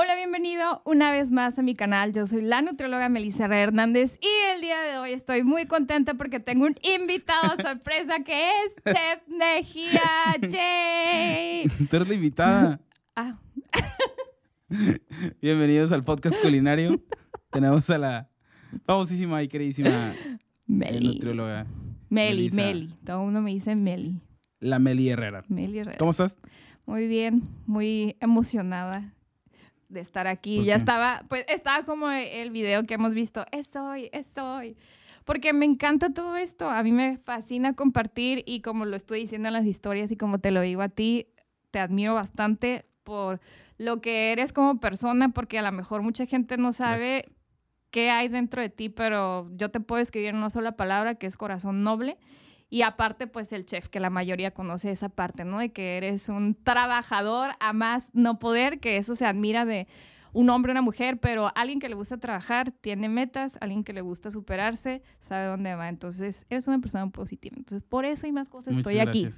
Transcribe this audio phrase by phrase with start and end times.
[0.00, 2.12] Hola, bienvenido una vez más a mi canal.
[2.12, 6.38] Yo soy la nutrióloga Melissa Hernández y el día de hoy estoy muy contenta porque
[6.38, 10.00] tengo un invitado sorpresa que es Chef Mejía
[10.40, 11.86] J.
[11.90, 12.80] Tú eres la invitada.
[13.16, 13.40] Ah,
[15.42, 17.02] Bienvenidos al podcast culinario.
[17.50, 18.30] Tenemos a la
[18.86, 20.38] famosísima y queridísima eh,
[20.68, 21.14] Meli.
[21.14, 21.66] nutrióloga,
[22.08, 22.50] Meli.
[22.50, 22.94] Meli.
[23.04, 24.20] Todo el mundo me dice Meli.
[24.60, 25.42] la Meli Herrera.
[25.48, 25.98] Meli Herrera.
[25.98, 26.38] ¿Cómo estás?
[26.86, 29.12] Muy bien, muy emocionada
[29.88, 30.58] de estar aquí.
[30.58, 34.76] ¿Por Ya estaba, pues estaba como el video que hemos visto, estoy, estoy.
[35.24, 39.48] Porque me encanta todo esto, a mí me fascina compartir y como lo estoy diciendo
[39.48, 41.26] en las historias y como te lo digo a ti,
[41.70, 43.40] te admiro bastante por
[43.76, 47.36] lo que eres como persona, porque a lo mejor mucha gente no sabe Gracias.
[47.90, 51.26] qué hay dentro de ti, pero yo te puedo escribir en una sola palabra que
[51.26, 52.16] es corazón noble.
[52.70, 55.58] Y aparte, pues el chef, que la mayoría conoce esa parte, ¿no?
[55.58, 59.86] De que eres un trabajador a más no poder, que eso se admira de
[60.34, 63.94] un hombre o una mujer, pero alguien que le gusta trabajar, tiene metas, alguien que
[63.94, 65.88] le gusta superarse, sabe dónde va.
[65.88, 67.56] Entonces, eres una persona positiva.
[67.56, 69.28] Entonces, por eso y más cosas Muchas estoy aquí.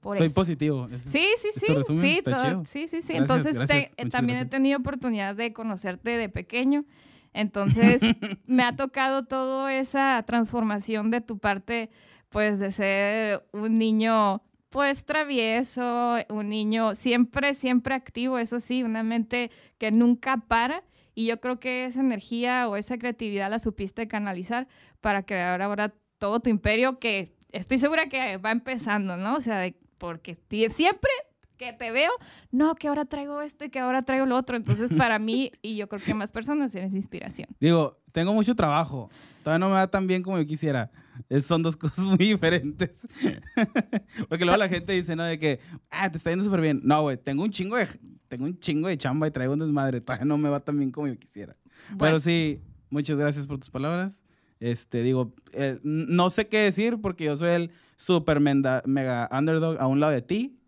[0.00, 0.34] Por Soy eso.
[0.34, 0.88] positivo.
[0.92, 2.00] Ese- Sí, sí, ¿Es sí, resumen?
[2.02, 3.14] sí, todo- sí, sí, sí.
[3.14, 6.84] Gracias, Entonces gracias, también he tenido oportunidad de conocerte de pequeño.
[7.32, 8.00] Entonces
[8.46, 11.90] me ha tocado toda esa transformación de tu parte,
[12.30, 19.02] pues de ser un niño, pues travieso, un niño siempre, siempre activo, eso sí, una
[19.02, 20.82] mente que nunca para.
[21.14, 24.68] Y yo creo que esa energía o esa creatividad la supiste canalizar
[25.00, 29.36] para crear ahora todo tu imperio que estoy segura que va empezando, ¿no?
[29.36, 30.38] O sea, de- porque
[30.70, 31.10] siempre
[31.56, 32.12] que te veo,
[32.52, 34.56] no, que ahora traigo esto y que ahora traigo lo otro.
[34.56, 37.48] Entonces, para mí, y yo creo que más personas, eres inspiración.
[37.58, 39.10] Digo, tengo mucho trabajo.
[39.48, 40.90] Todavía no me va tan bien como yo quisiera.
[41.30, 43.06] Es- son dos cosas muy diferentes.
[44.28, 45.24] Porque luego la gente dice, ¿no?
[45.24, 45.58] De que,
[45.90, 46.80] ah, te está yendo súper bien.
[46.84, 47.86] No, güey, tengo un chingo de,
[48.28, 50.00] tengo un chingo de chamba y traigo un desmadre.
[50.02, 51.56] Todavía no me va tan bien como yo quisiera.
[51.86, 54.22] Pero Bueno, sí, muchas gracias por tus palabras.
[54.60, 59.78] Este, digo, eh, no sé qué decir porque yo soy el super menda- mega underdog
[59.80, 60.58] a un lado de ti.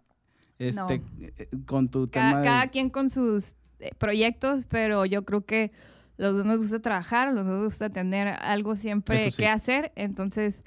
[0.58, 5.24] Este, eh, con tu tema cada, de- cada quien con sus eh, proyectos, pero yo
[5.24, 5.70] creo que
[6.20, 9.38] los dos nos gusta trabajar, los dos nos gusta tener algo siempre sí.
[9.38, 9.90] que hacer.
[9.96, 10.62] Entonces,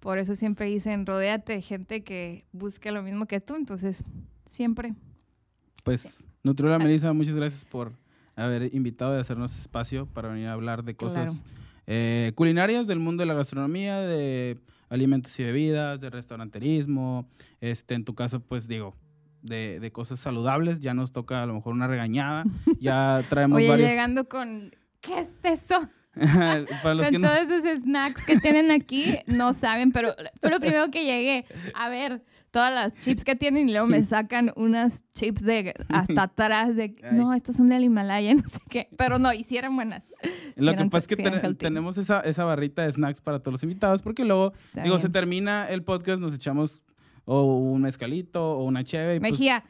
[0.00, 3.54] por eso siempre dicen, rodéate de gente que busque lo mismo que tú.
[3.54, 4.02] Entonces,
[4.44, 4.94] siempre.
[5.84, 7.92] Pues, Nutrióloga Melissa, muchas gracias por
[8.34, 11.44] haber invitado y hacernos espacio para venir a hablar de cosas
[11.86, 14.58] eh, culinarias del mundo de la gastronomía, de
[14.88, 17.28] alimentos y bebidas, de restauranterismo.
[17.60, 18.96] Este, en tu caso, pues digo,
[19.42, 20.80] de, de cosas saludables.
[20.80, 22.44] Ya nos toca a lo mejor una regañada.
[22.80, 23.88] Ya traemos Oye, varios.
[23.88, 25.88] llegando con, ¿qué es eso?
[26.82, 30.50] para los Con que no- todos esos snacks que tienen aquí, no saben, pero fue
[30.50, 31.44] lo primero que llegué
[31.74, 36.22] a ver todas las chips que tienen y luego me sacan unas chips de hasta
[36.24, 40.10] atrás de, no, estas son del Himalaya, no sé qué, pero no, hicieran buenas.
[40.56, 43.62] Lo que pasa es que ten- tenemos esa, esa barrita de snacks para todos los
[43.62, 46.82] invitados, porque luego, Está digo, se termina el podcast, nos echamos
[47.26, 49.20] o un mezcalito o una cheve.
[49.20, 49.62] pues, Mejía,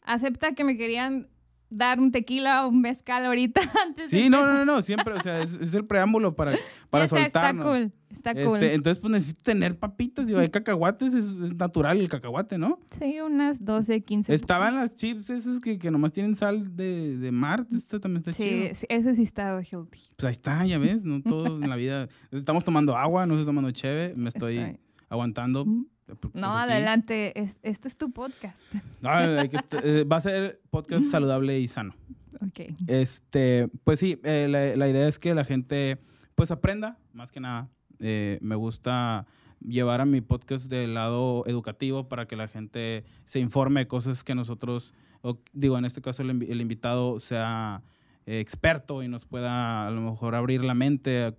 [0.00, 1.28] acepta que me querían
[1.72, 4.66] dar un tequila o un mezcal ahorita antes de sí, no, empezar.
[4.66, 6.52] no, no, siempre, o sea, es, es el preámbulo para,
[6.90, 7.64] para soltarnos.
[7.66, 8.62] Está cool, está Este, cool.
[8.62, 12.78] entonces, pues necesito tener papitas, digo, hay cacahuates, es, es natural el cacahuate, ¿no?
[12.98, 14.34] Sí, unas 12, 15.
[14.34, 18.32] Estaban las chips esas que, que nomás tienen sal de, de mar, esto también está
[18.32, 18.74] Sí, chido.
[18.74, 20.00] sí, ese sí está healthy.
[20.16, 22.08] Pues ahí está, ya ves, no todo en la vida.
[22.30, 24.78] Estamos tomando agua, no estoy tomando cheve, me estoy
[25.08, 25.64] aguantando.
[25.64, 25.86] Mm.
[26.34, 26.72] No, estás aquí.
[26.72, 28.62] adelante, es- este es tu podcast.
[29.00, 29.10] No,
[29.48, 31.94] que eh, va a ser podcast saludable y sano.
[32.40, 32.74] Ok.
[32.88, 35.98] Este, pues sí, eh, la, la idea es que la gente
[36.34, 37.68] pues aprenda, más que nada.
[38.00, 39.26] Eh, me gusta
[39.60, 44.24] llevar a mi podcast del lado educativo para que la gente se informe de cosas
[44.24, 47.82] que nosotros, o, digo, en este caso el, invi- el invitado sea
[48.26, 51.34] eh, experto y nos pueda a lo mejor abrir la mente, a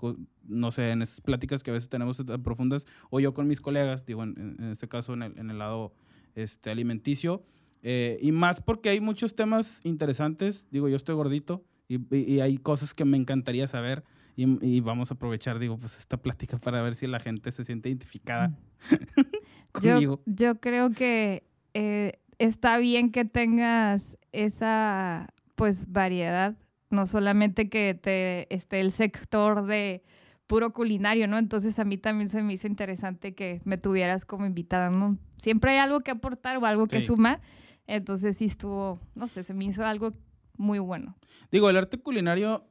[0.47, 3.61] no sé, en esas pláticas que a veces tenemos tan profundas, o yo con mis
[3.61, 5.93] colegas, digo, en, este caso en el, en el lado
[6.35, 7.43] este, alimenticio.
[7.81, 10.67] Eh, y más porque hay muchos temas interesantes.
[10.71, 14.03] Digo, yo estoy gordito y, y- y hay cosas que me encantaría saber.
[14.35, 17.63] Y, y vamos a aprovechar, digo, pues esta plática para ver si la gente se
[17.63, 18.57] siente identificada
[19.71, 20.21] conmigo.
[20.25, 26.55] Yo, yo creo que eh, está bien que tengas esa pues variedad,
[26.89, 30.03] no solamente que te esté el sector de
[30.47, 31.37] puro culinario, ¿no?
[31.37, 35.17] Entonces a mí también se me hizo interesante que me tuvieras como invitada, ¿no?
[35.37, 37.07] Siempre hay algo que aportar o algo que Sí.
[37.07, 37.41] sumar,
[37.87, 40.13] entonces sí estuvo, no sé, se me hizo algo
[40.57, 41.15] muy bueno.
[41.51, 42.65] Digo, el arte culinario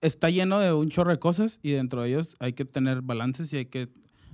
[0.00, 3.52] está lleno de un chorro de cosas y dentro de ellos hay que tener balances
[3.52, 3.88] y hay que,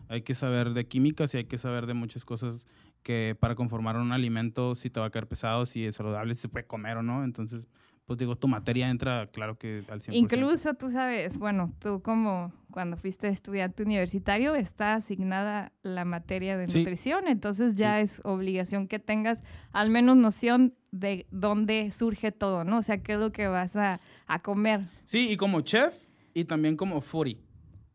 [0.08, 2.66] hay que saber de químicas y hay que saber de muchas cosas
[3.02, 6.42] que para conformar un alimento, si te va a caer pesado, si es saludable, si
[6.42, 7.24] se puede comer o no.
[7.24, 7.66] Entonces,
[8.06, 10.12] pues digo, tu materia entra, claro que al 100%.
[10.14, 16.68] Incluso tú sabes, bueno, tú como cuando fuiste estudiante universitario está asignada la materia de
[16.68, 16.78] Sí.
[16.78, 22.78] nutrición, entonces ya es obligación que tengas al menos noción de dónde surge todo, ¿no?
[22.78, 24.80] O sea, qué es lo que vas a, a comer.
[25.04, 25.94] Sí, y como chef
[26.34, 27.38] y también como foodie.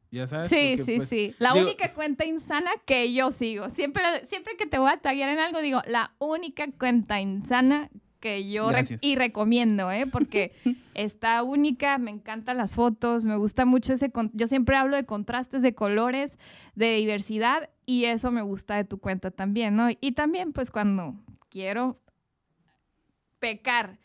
[0.09, 0.47] Ya sabes.
[0.47, 1.35] Sí, Porque, sí, pues, sí.
[1.37, 3.69] La digo- única cuenta insana que yo sigo.
[3.69, 7.89] Siempre, siempre que te voy a taggear en algo, digo, la única cuenta insana
[8.19, 10.05] que yo re- y recomiendo, ¿eh?
[10.07, 10.53] Porque
[10.93, 14.11] está única, me encantan las fotos, me gusta mucho ese...
[14.33, 16.37] Yo siempre hablo de contrastes de colores,
[16.75, 19.87] de diversidad, y eso me gusta de tu cuenta también, ¿no?
[20.01, 21.13] Y también, pues, cuando
[21.49, 21.99] quiero
[23.39, 23.97] pecar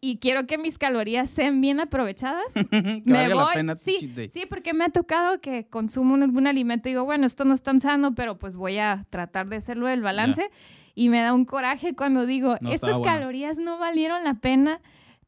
[0.00, 3.54] y quiero que mis calorías sean bien aprovechadas, que me valga la voy.
[3.54, 7.26] pena sí, sí, porque me ha tocado que consumo un- algún alimento y digo, bueno,
[7.26, 10.50] esto no es tan sano, pero pues voy a tratar de hacerlo del balance.
[10.94, 13.04] Y me da un coraje cuando digo, No estas bueno.
[13.04, 14.80] calorías no valieron la pena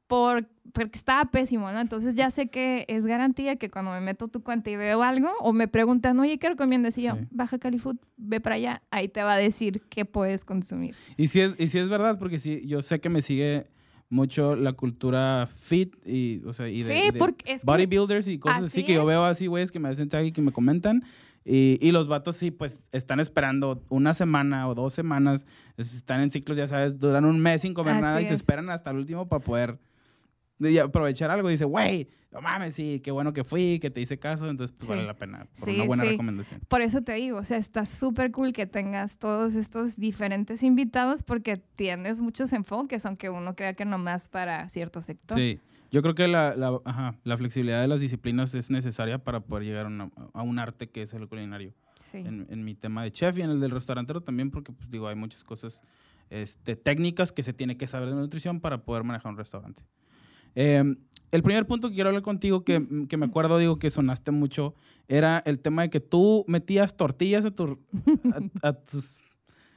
[0.07, 1.81] por, porque estaba pésimo, ¿no?
[1.81, 5.31] Entonces ya sé que es garantía que cuando me meto tu cuenta y veo algo
[5.41, 6.99] o me preguntan, oye, ¿qué recomiendas?
[6.99, 7.27] Y yo, Sí.
[7.31, 10.95] baja Califood, ve para allá, ahí te va a decir qué puedes consumir.
[11.17, 13.67] Y sí es, y sí es verdad, porque sí, yo sé que me sigue
[14.13, 18.29] mucho la cultura fit y, o sea, y de, Sí, y de porque es bodybuilders
[18.29, 20.43] y cosas así así que yo veo así, güeyes, que me hacen tag y que
[20.43, 21.03] me comentan.
[21.45, 25.45] Y, y los vatos sí, pues están esperando una semana o dos semanas.
[25.77, 28.35] es- Están en ciclos, ya sabes, duran un mes sin comer Así nada y se
[28.35, 28.41] es.
[28.41, 29.79] esperan hasta el último para poder
[30.71, 31.49] y aprovechar algo.
[31.49, 34.49] Dice, güey, no mames, sí, qué bueno que fui, que te hice caso.
[34.49, 34.95] Entonces, pues Sí.
[34.95, 36.09] vale la pena por Sí, una buena sí.
[36.11, 36.61] recomendación.
[36.69, 41.23] Por eso te digo, o sea, está súper cool que tengas todos estos diferentes invitados
[41.23, 45.37] porque tienes muchos enfoques, aunque uno crea que nomás para cierto sector.
[45.37, 45.61] Sí,
[45.91, 49.65] yo creo que la, la- ajá, la flexibilidad de las disciplinas es necesaria para poder
[49.65, 51.75] llegar a, una- a un arte que es el culinario.
[52.11, 52.19] Sí.
[52.19, 55.09] En, en mi tema de chef y en el del restaurantero también, porque pues digo,
[55.09, 55.81] hay muchas cosas
[56.31, 59.83] este, técnicas que se tiene que saber de nutrición para poder manejar un restaurante.
[60.55, 60.97] Eh,
[61.33, 64.75] el primer punto que quiero hablar contigo, que, que me acuerdo, digo, que sonaste mucho,
[65.09, 67.79] era el tema de que tú metías tortillas a, tu,
[68.91, 69.25] tus...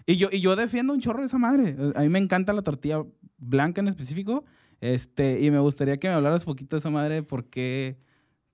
[0.05, 1.77] Y yo, y yo defiendo un chorro de esa madre.
[1.95, 3.03] A mí me encanta la tortilla
[3.37, 4.43] blanca en específico.
[4.81, 7.97] Este, y me gustaría que me hablaras poquito de esa madre, de por qué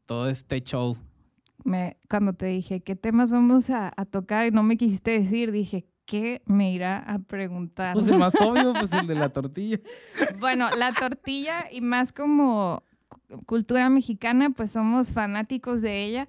[0.06, 0.96] todo este show.
[2.08, 6.42] Cuando te dije qué temas vamos a tocar y no me quisiste decir, dije, ¿qué
[6.46, 7.94] me irá a preguntar?
[7.94, 9.80] Pues el más obvio, pues el de la tortilla.
[10.42, 16.28] Bueno, la tortilla y más como cu- cultura mexicana, pues somos fanáticos de ella.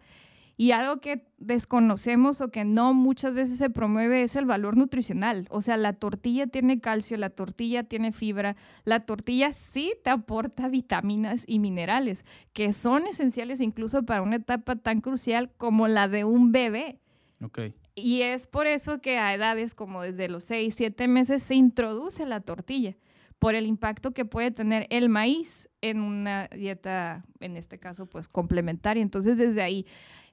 [0.57, 5.49] Y algo que desconocemos o que no muchas veces se promueve es el valor nutricional.
[5.51, 10.69] O sea, la tortilla tiene calcio, la tortilla tiene fibra, la tortilla sí te aporta
[10.69, 16.23] vitaminas y minerales, que son esenciales incluso para una etapa tan crucial como la de
[16.25, 17.01] un bebé.
[17.43, 17.59] Ok.
[17.95, 22.25] Y es por eso que a edades como desde los 6, 7 meses se introduce
[22.25, 22.97] la tortilla,
[23.39, 28.29] por el impacto que puede tener el maíz en una dieta, en este caso, pues
[28.29, 29.03] complementaria.
[29.03, 29.85] Entonces, desde ahí,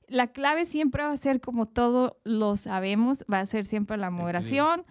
[0.07, 4.09] la clave siempre va a ser, como todos lo sabemos, va a ser siempre la
[4.09, 4.85] moderación,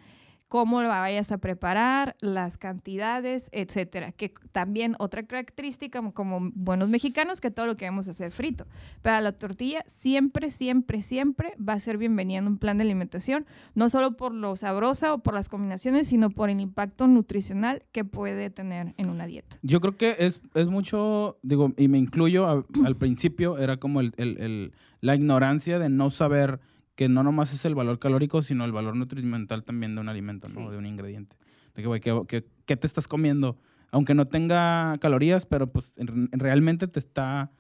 [0.49, 4.13] cómo lo vayas a preparar, las cantidades, etcétera.
[4.13, 8.67] Que también otra característica como, buenos mexicanos que todo lo queremos hacer frito.
[9.03, 13.47] Pero la tortilla siempre, siempre, siempre va a ser bienvenida en un plan de alimentación,
[13.75, 18.05] no solo por lo sabrosa o por las combinaciones, sino por el impacto nutricional que
[18.05, 19.59] puede tener en una dieta.
[19.63, 24.15] Yo creo que es, es mucho, digo, y me incluyo, al principio era como el-
[24.17, 26.59] el- la ignorancia de no saber
[26.99, 30.49] que no nomás es el valor calórico, sino el valor nutrimental también de un alimento,
[30.49, 30.65] ¿no?
[30.65, 30.71] Sí.
[30.73, 31.37] De un ingrediente.
[31.77, 33.57] De que, güey, ¿qué, qué- qué te estás comiendo?
[33.93, 37.53] Aunque no tenga calorías, pero pues en- en- realmente te está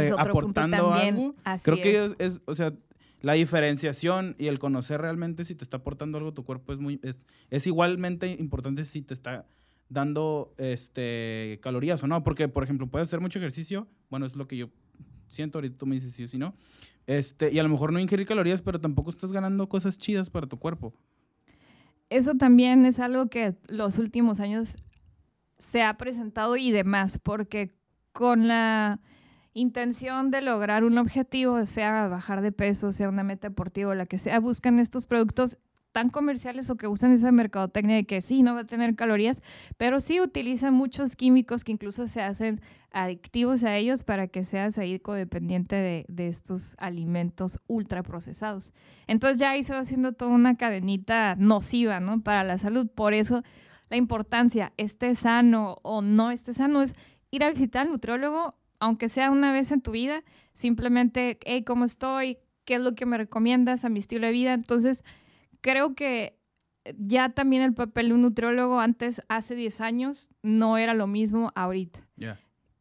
[0.00, 1.34] es aportando algo.
[1.42, 2.14] Así Creo que es.
[2.36, 2.72] es, o sea,
[3.20, 7.00] la diferenciación y el conocer realmente si te está aportando algo tu cuerpo es muy
[7.02, 9.44] es, es igualmente importante si te está
[9.88, 14.46] dando este calorías o no, porque por ejemplo, puedes hacer mucho ejercicio, bueno, es lo
[14.46, 14.68] que yo
[15.28, 16.54] siento, ahorita tú me dices sí o sí no.
[17.06, 20.46] Este, y a lo mejor no ingerir calorías, pero tampoco estás ganando cosas chidas para
[20.46, 20.94] tu cuerpo.
[22.10, 24.76] Eso también es algo que los últimos años
[25.58, 27.74] se ha presentado y demás, porque
[28.12, 29.00] con la
[29.54, 34.06] intención de lograr un objetivo, sea bajar de peso, sea una meta deportiva o la
[34.06, 35.58] que sea, buscan estos productos
[35.94, 39.42] tan comerciales o que usan esa mercadotecnia de que sí, no va a tener calorías,
[39.76, 42.60] pero sí utilizan muchos químicos que incluso se hacen
[42.90, 48.72] adictivos a ellos para que seas ahí codependiente de, de estos alimentos ultraprocesados.
[49.06, 52.20] Entonces ya ahí se va haciendo toda una cadenita nociva, ¿no?
[52.24, 52.88] Para la salud.
[52.92, 53.44] Por eso
[53.88, 56.96] la importancia, esté sano o no esté sano, es
[57.30, 60.24] ir a visitar al nutriólogo, aunque sea una vez en tu vida,
[60.54, 62.38] simplemente, hey, ¿cómo estoy?
[62.64, 64.54] ¿Qué es lo que me recomiendas a mi estilo de vida?
[64.54, 65.04] Entonces,
[65.64, 66.38] creo que
[66.98, 71.52] ya también el papel de un nutriólogo antes, hace 10 años, no era lo mismo
[71.54, 72.06] ahorita.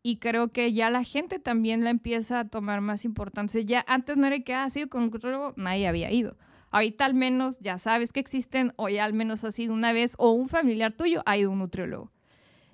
[0.05, 3.61] y creo que ya la gente también la empieza a tomar más importancia.
[3.61, 6.35] Ya antes no era que ha ah, sido con un nutriólogo, nadie había ido.
[6.71, 10.15] Ahorita al menos ya sabes que existen o ya al menos ha sido una vez
[10.17, 12.11] o un familiar tuyo ha ido a un nutriólogo.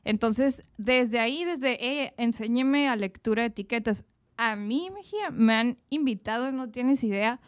[0.03, 4.05] Entonces, desde ahí, desde, eh, enséñeme a lectura de etiquetas.
[4.35, 7.39] A mí, Mejía, me han invitado, no tienes idea,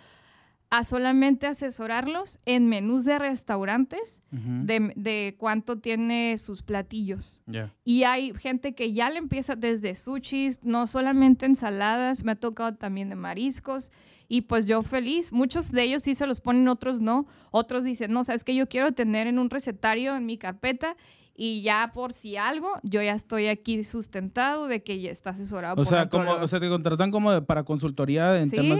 [0.72, 7.44] a solamente asesorarlos en menús de restaurantes de, cuánto tiene sus platillos.
[7.84, 12.74] Y hay gente que ya le empieza desde sushis, no solamente ensaladas, me ha tocado
[12.76, 13.92] también de mariscos.
[14.30, 17.28] Y pues yo feliz, muchos de ellos sí se los ponen, otros no.
[17.52, 20.96] Otros dicen, no, sabes que yo quiero tener en un recetario en mi carpeta
[21.36, 25.82] y ya por si algo, yo ya estoy aquí sustentado de que ya está asesorado.
[25.82, 28.80] O sea, como, o sea, te contratan como para consultoría en temas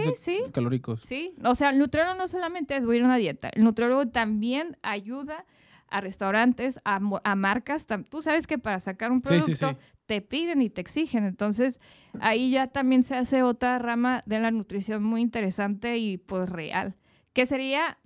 [0.52, 1.00] calóricos.
[1.02, 3.64] Sí, o sea, el nutriólogo no solamente es voy a ir a una dieta, el
[3.64, 5.44] nutriólogo también ayuda
[5.88, 7.86] a restaurantes, a, a marcas.
[8.08, 11.24] Tú sabes que para sacar un producto te piden y te exigen.
[11.24, 11.80] Entonces,
[12.20, 16.96] ahí ya también se hace otra rama de la nutrición muy interesante y pues real,
[17.32, 17.98] que sería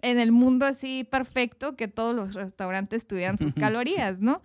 [0.00, 4.42] en el mundo así perfecto que todos los restaurantes tuvieran sus calorías, ¿no?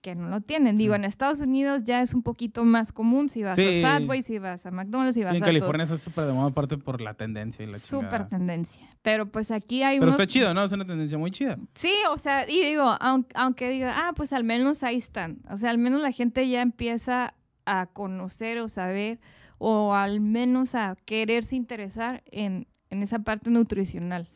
[0.00, 0.76] Que no lo tienen.
[0.76, 4.38] Digo, en Estados Unidos ya es un poquito más común si vas a Subway, si
[4.38, 7.14] vas a McDonald's, si vas sí, en California es súper de moda aparte por la
[7.14, 8.88] tendencia y la Súper tendencia.
[9.02, 10.64] Pero pues aquí hay Pero está chido, ¿no?
[10.64, 11.58] Es una tendencia muy chida.
[11.74, 15.38] Sí, o sea, y digo, aunque, aunque diga, ah, pues al menos ahí están.
[15.50, 17.34] O sea, al menos la gente ya empieza
[17.66, 19.20] a conocer o saber
[19.58, 24.28] o al menos a quererse interesar en, en esa parte nutricional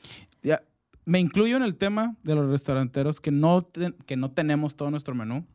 [0.43, 0.63] ya,
[1.05, 3.69] me incluyo en el tema de los restauranteros que no,
[4.07, 5.47] que no tenemos todo nuestro menú,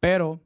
[0.00, 0.40] pero,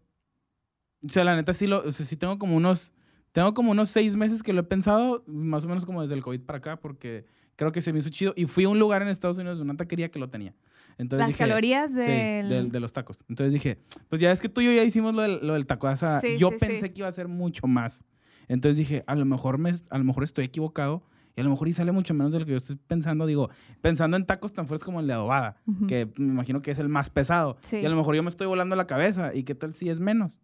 [1.04, 2.92] o sea, la neta sí, lo, o sea, sí tengo como unos,
[3.32, 6.22] tengo como unos seis meses que lo he pensado, más o menos como desde el
[6.22, 7.26] COVID para acá, porque
[7.56, 8.32] creo que se me hizo chido.
[8.36, 10.54] Y fui a un lugar en Estados Unidos de una taquería que lo tenía.
[10.98, 13.18] Entonces Las calorías de, de, los tacos.
[13.28, 15.66] Entonces dije, pues ya es que tú y yo ya hicimos lo del, lo del
[15.66, 15.86] taco.
[15.86, 18.04] O sea, yo pensé que iba a ser mucho más.
[18.48, 21.02] Entonces dije, a lo mejor, me, a lo mejor estoy equivocado
[21.34, 23.26] y a lo mejor y sale mucho menos de lo que yo estoy pensando.
[23.26, 25.56] Digo, pensando en tacos tan fuertes como el de adobada,
[25.88, 27.56] que me imagino que es el más pesado.
[27.70, 29.34] Y a lo mejor yo me estoy volando la cabeza.
[29.34, 30.42] ¿Y qué tal si es menos?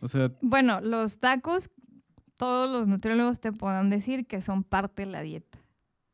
[0.00, 0.32] O sea...
[0.40, 1.70] Bueno, los tacos,
[2.36, 5.58] todos los nutriólogos te puedan decir que son parte de la dieta.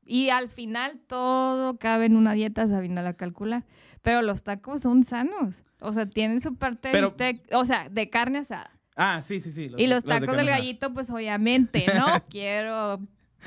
[0.04, 3.64] Y al final todo cabe en una dieta la calcular.
[4.02, 5.62] Pero los tacos son sanos.
[5.80, 8.70] O sea, tienen su parte de o sea, de carne asada.
[8.94, 9.70] Ah, sí, sí, sí.
[9.78, 12.04] y los, tacos del gallito, pues obviamente, ¿no?
[12.28, 13.00] Quiero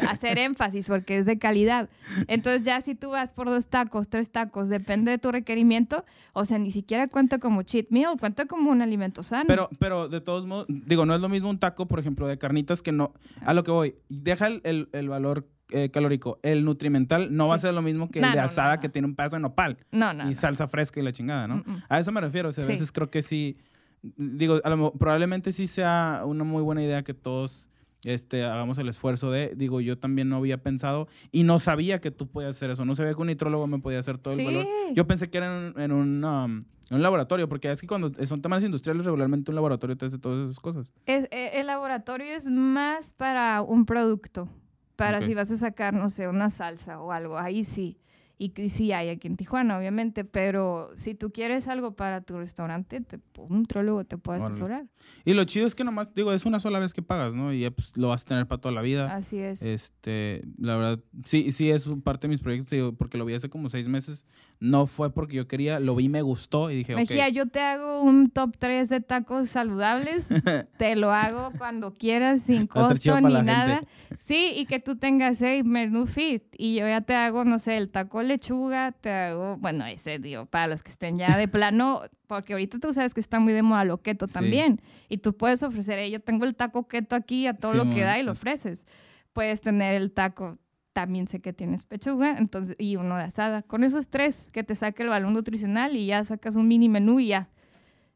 [0.07, 1.89] hacer énfasis porque es de calidad.
[2.27, 6.45] Entonces ya si tú vas por dos tacos, tres tacos, depende de tu requerimiento, o
[6.45, 9.45] sea, ni siquiera cuenta como cheat meal, cuenta como un alimento sano.
[9.47, 12.37] Pero, pero de todos modos, digo, no es lo mismo un taco, por ejemplo, de
[12.37, 16.39] carnitas que no, a lo que voy, deja el, el, valor eh, calórico.
[16.43, 19.15] El nutrimental no va a ser lo mismo que el de asada que tiene un
[19.15, 19.77] pedazo de nopal.
[19.91, 20.29] No, no.
[20.29, 21.63] Y salsa fresca y la chingada, ¿no?
[21.89, 22.49] A eso me refiero.
[22.49, 23.57] O sea, a veces creo que sí,
[24.01, 24.61] digo,
[24.97, 27.67] probablemente sí sea una muy buena idea que todos
[28.05, 32.11] este, hagamos el esfuerzo de, digo, yo también no había pensado y no sabía que
[32.11, 34.67] tú podías hacer eso, no sabía que un nitrólogo me podía hacer todo el valor.
[34.93, 38.63] Yo pensé que era en, un, um, un, laboratorio, porque es que cuando son temas
[38.63, 40.91] industriales, regularmente un laboratorio te hace todas esas cosas.
[41.05, 44.47] Es, e, el laboratorio es más para un producto,
[44.95, 47.97] para si vas a sacar, no sé, una salsa o algo, ahí sí.
[48.37, 53.01] Y, sí hay aquí en Tijuana, obviamente, pero si tú quieres algo para tu restaurante,
[53.37, 54.87] un nutrólogo te puede asesorar.
[55.23, 57.53] Y lo chido es que nomás, digo, es una sola vez que pagas, ¿no?
[57.53, 59.15] Y ya pues, lo vas a tener para toda la vida.
[59.15, 59.61] Así es.
[59.61, 63.49] Este, la verdad, sí, sí es parte de mis proyectos, digo, porque lo vi hace
[63.49, 64.25] como seis meses.
[64.59, 68.01] No fue porque yo quería, lo vi, me gustó y dije, Mejía, yo te hago
[68.01, 70.27] un top 3 de tacos saludables.
[70.77, 73.83] te lo hago cuando quieras, sin costo ni nada.
[74.17, 76.43] Sí, y que tú tengas el menú fit.
[76.57, 80.45] Y yo ya te hago, no sé, el taco lechuga, te hago, bueno, ese, digo,
[80.45, 83.61] para los que estén ya de plano, porque ahorita tú sabes que está muy de
[83.61, 87.53] moda lo keto también, y tú puedes ofrecer, yo tengo el taco keto aquí a
[87.53, 88.85] todo lo que da y lo ofreces.
[89.31, 90.57] Puedes tener el taco,
[90.93, 93.61] también sé que tienes pechuga, entonces, y uno de asada.
[93.63, 97.19] Con esos tres, que te saque el balón nutricional y ya sacas un mini menú
[97.19, 97.49] y ya.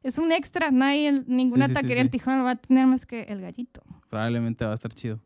[0.01, 3.82] Es un extra, nadie, ninguna taquería en Tijuana va a tener más que el gallito.
[4.10, 5.20] Probablemente va a estar chido.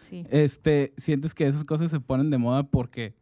[0.00, 0.26] Sí.
[0.30, 3.14] Este, ¿sientes que esas cosas se ponen de moda porque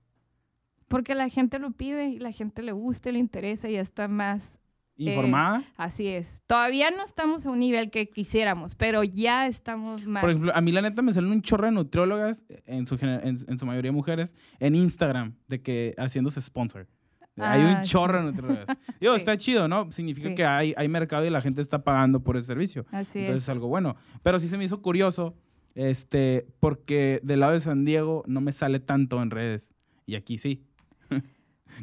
[0.89, 4.59] porque la gente lo pide y la gente le gusta, le interesa y está más...
[4.99, 5.63] Eh, ¿Informada?
[5.77, 6.43] así es.
[6.47, 10.23] Todavía no estamos a un nivel que quisiéramos, pero ya estamos más...
[10.23, 13.59] Por ejemplo, a mí la neta me salen un chorro de nutriólogas, en su, en,
[13.59, 16.89] su mayoría mujeres, en Instagram, de que haciéndose sponsor.
[17.37, 18.67] hay un ah, chorro de nutriólogas.
[19.01, 19.91] Digo, está chido, ¿no?
[19.93, 22.87] Significa que hay, hay mercado y la gente está pagando por ese servicio.
[22.91, 23.49] Así Entonces es.
[23.51, 23.97] algo bueno.
[24.23, 25.37] Pero sí se me hizo curioso,
[25.75, 29.75] este, porque del lado de San Diego no me sale tanto en redes.
[30.07, 30.63] Y aquí sí.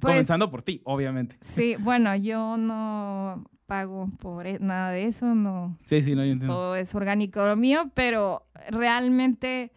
[0.02, 1.38] Pues- Comenzando por ti, obviamente.
[1.42, 5.78] Sí, bueno, yo no pago por e- nada de eso, no.
[5.84, 6.54] Sí, sí, no, yo entiendo.
[6.54, 9.72] todo es orgánico lo mío, pero realmente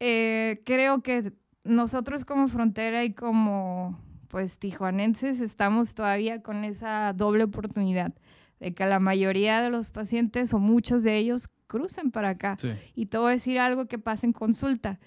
[0.00, 1.32] eh, creo que
[1.64, 8.14] nosotros como frontera y como pues tijuanenses estamos todavía con esa doble oportunidad
[8.60, 12.56] de que la mayoría de los pacientes o muchos de ellos crucen para acá.
[12.58, 12.70] Sí.
[12.94, 14.98] Y te voy a decir algo que pasa en consulta.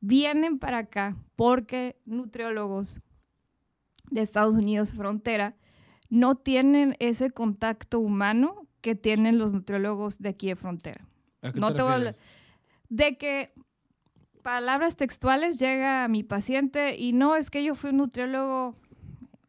[0.00, 3.00] Vienen para acá porque nutriólogos
[4.10, 5.56] de Estados Unidos frontera
[6.08, 11.04] no tienen ese contacto humano que tienen los nutriólogos de aquí de frontera.
[11.42, 12.16] ¿A qué No te voy a hablar
[12.88, 13.52] de que
[14.42, 18.76] palabras textuales llega a mi paciente y no, es que yo fui un nutriólogo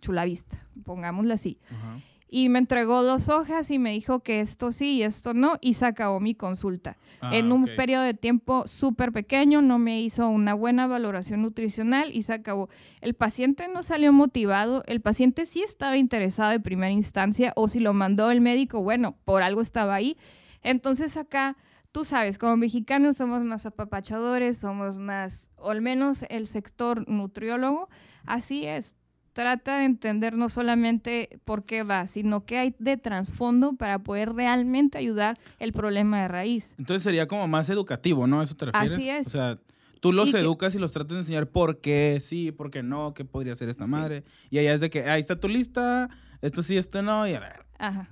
[0.02, 1.60] chulavista, pongámoslo así.
[1.70, 2.00] Ajá.
[2.29, 5.75] Y me entregó dos hojas y me dijo que esto sí y esto no y
[5.75, 7.69] se acabó mi consulta Ah, en un ok.
[7.75, 12.69] periodo de tiempo súper pequeño, no me hizo una buena valoración nutricional y se acabó.
[13.01, 17.79] El paciente no salió motivado, el paciente sí estaba interesado de primera instancia o si
[17.79, 20.17] lo mandó el médico, bueno, por algo estaba ahí.
[20.63, 21.55] Entonces acá,
[21.91, 27.89] tú sabes, como mexicanos somos más apapachadores, somos más, o al menos el sector nutriólogo,
[28.25, 28.96] así es.
[29.38, 34.34] Trata de entender no solamente por qué va, sino qué hay de trasfondo para poder
[34.34, 36.74] realmente ayudar el problema de raíz.
[36.79, 38.41] Entonces sería como más educativo, ¿no?
[38.41, 38.94] ¿A ¿Eso te refieres?
[38.94, 39.27] Así es.
[39.27, 39.60] O sea,
[40.00, 42.82] tú los Y que- educas y los tratas de enseñar por qué sí, por qué
[42.82, 43.91] no, qué podría ser esta Sí.
[43.91, 44.24] madre.
[44.50, 46.10] Y allá es de que, ahí está tu lista,
[46.41, 48.10] esto sí, esto no, y a ver, Ajá.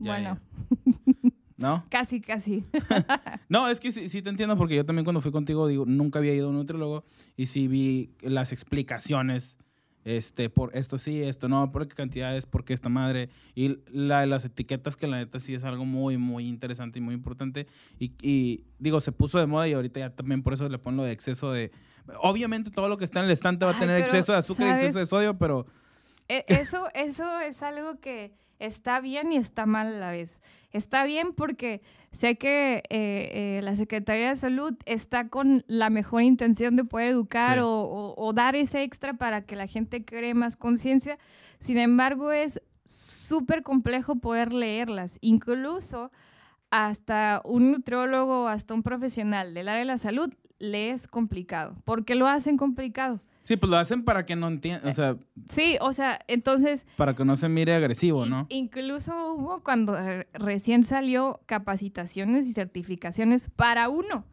[0.00, 0.38] Ya, bueno,
[1.56, 1.86] ¿no?
[1.88, 2.62] casi, casi.
[3.48, 6.18] No, es que sí, sí te entiendo porque yo también cuando fui contigo, digo, nunca
[6.18, 7.06] había ido a un nutriólogo
[7.38, 9.56] y sí vi las explicaciones,
[10.08, 13.28] este, por esto sí, esto no, por qué cantidades, por qué esta madre.
[13.54, 17.14] Y la, las etiquetas que la neta sí es algo muy, muy interesante y muy
[17.14, 17.66] importante.
[17.98, 20.96] Y, y, digo, se puso de moda y ahorita ya también por eso le ponen
[20.96, 21.70] lo de exceso de...
[22.22, 24.70] Obviamente todo lo que está en el estante va a tener exceso de azúcar y
[24.70, 25.66] exceso de sodio, pero
[26.26, 30.40] E- Eso, eso es algo que está bien y está mal a la vez.
[30.72, 36.22] Está bien porque sé que eh, eh, la Secretaría de Salud está con la mejor
[36.22, 37.60] intención de poder educar Sí.
[37.62, 41.18] o, o- o dar ese extra para que la gente cree más conciencia.
[41.58, 45.18] Sin embargo, es súper complejo poder leerlas.
[45.20, 46.10] Incluso
[46.70, 51.76] hasta un nutriólogo, hasta un profesional del área de la salud, le es complicado.
[51.84, 53.20] ¿Por qué lo hacen complicado?
[53.48, 55.16] Sí, pues lo hacen para que no entiendan, o sea,
[55.48, 58.44] Sí, o sea, entonces para que no se mire agresivo, ¿no?
[58.50, 64.26] Incluso hubo cuando re- recién salió capacitaciones y certificaciones para uno,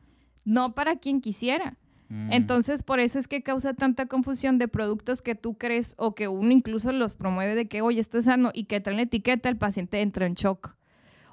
[0.43, 1.77] no para quien quisiera.
[2.09, 2.33] Mm.
[2.33, 6.27] Entonces, por eso es que causa tanta confusión de productos que tú crees o que
[6.27, 9.47] uno incluso los promueve de que, oye, esto es sano y que traen la etiqueta,
[9.49, 10.75] el paciente entra en shock.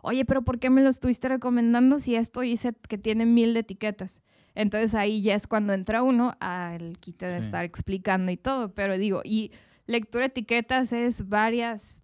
[0.02, 3.60] Oye, pero ¿por qué me lo estuviste recomendando si esto dice que tiene mil de
[3.60, 4.22] etiquetas?
[4.54, 7.46] Entonces ahí ya es cuando entra uno al quite de Sí.
[7.46, 8.72] estar explicando y todo.
[8.74, 9.50] Pero digo, y
[9.86, 12.00] lectura de etiquetas es varias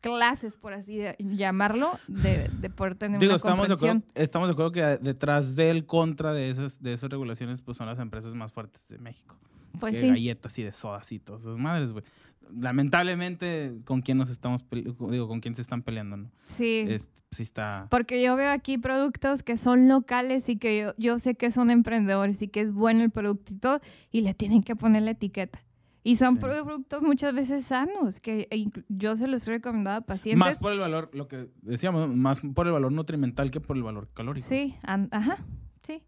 [0.00, 4.48] clases, por así de- llamarlo, de, de poder tener Digo, una estamos de, acuerdo, estamos
[4.48, 8.32] de acuerdo que detrás del contra de esas, de esas regulaciones, pues son las empresas
[8.34, 9.36] más fuertes de México.
[9.80, 10.08] Pues que sí.
[10.08, 12.04] galletas y de sodas y todas esas madres, güey.
[12.56, 16.30] Lamentablemente, con quién nos estamos, digo, con quién se están peleando, ¿no?
[16.46, 16.84] Sí.
[16.88, 17.86] Es, sí está...
[17.90, 21.70] Porque yo veo aquí productos que son locales y que yo, yo sé que son
[21.70, 23.80] emprendedores y que es bueno el producto
[24.10, 25.62] y le tienen que poner la etiqueta.
[26.04, 26.40] Y son Sí.
[26.40, 30.38] productos muchas veces sanos, que inclu- yo se los he recomendado a pacientes.
[30.38, 33.82] Más por el valor, lo que decíamos, más por el valor nutrimental que por el
[33.82, 34.46] valor calórico.
[34.46, 35.44] Sí, ajá,
[35.82, 36.02] sí.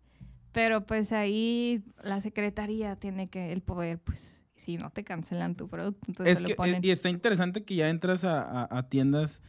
[0.53, 5.69] Pero pues ahí la secretaría tiene que el poder, pues, si no te cancelan tu
[5.69, 6.81] producto, entonces Es se que, lo ponen.
[6.85, 9.43] y está interesante que ya entras a, a- a tiendas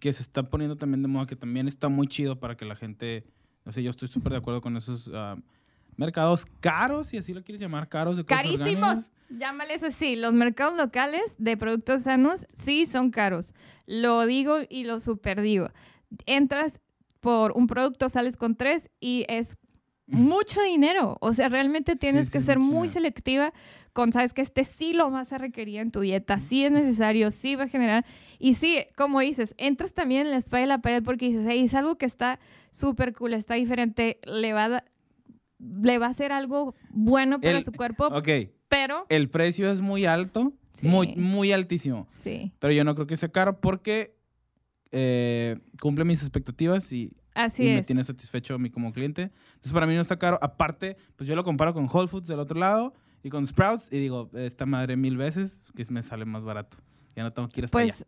[0.00, 2.76] que se está poniendo también de moda, que también está muy chido para que la
[2.76, 3.24] gente,
[3.64, 5.36] o sea, yo estoy súper de acuerdo con esos ah,
[5.96, 8.68] mercados caros, si así lo quieres llamar, caros de cosas Carísimos.
[8.68, 9.12] orgánicas.
[9.30, 13.52] Llámales así, los mercados locales de productos sanos sí son caros.
[13.86, 15.68] Lo digo y lo super digo.
[16.26, 16.80] Entras
[17.20, 19.58] por un producto, sales con tres y es
[20.06, 21.16] mucho dinero.
[21.20, 22.92] O sea, realmente tienes Sí, que sí, ser muy dinero.
[22.92, 23.52] selectiva
[23.98, 27.32] con, sabes que este sí lo vas a requerir en tu dieta, sí es necesario,
[27.32, 28.06] sí va a generar.
[28.38, 31.64] Y sí, como dices, entras también en la espalda de la pared porque dices, hey,
[31.64, 32.38] es algo que está
[32.70, 34.84] súper cool, está diferente, le va a,
[35.58, 38.28] le va a hacer algo bueno para El- su cuerpo, Ok,
[38.68, 39.04] pero...
[39.08, 40.86] el precio es muy alto, Sí.
[40.86, 44.14] muy, muy altísimo, Sí, pero yo no creo que sea caro porque
[44.92, 49.32] eh, cumple mis expectativas y, así y me tiene satisfecho a mí como cliente.
[49.54, 50.38] Entonces, para mí no está caro.
[50.40, 53.98] Aparte, pues yo lo comparo con Whole Foods del otro lado y con Sprouts y
[53.98, 56.78] digo, esta madre mil veces que me sale más barato.
[57.16, 58.06] Ya no tengo que ir hasta Pues allá.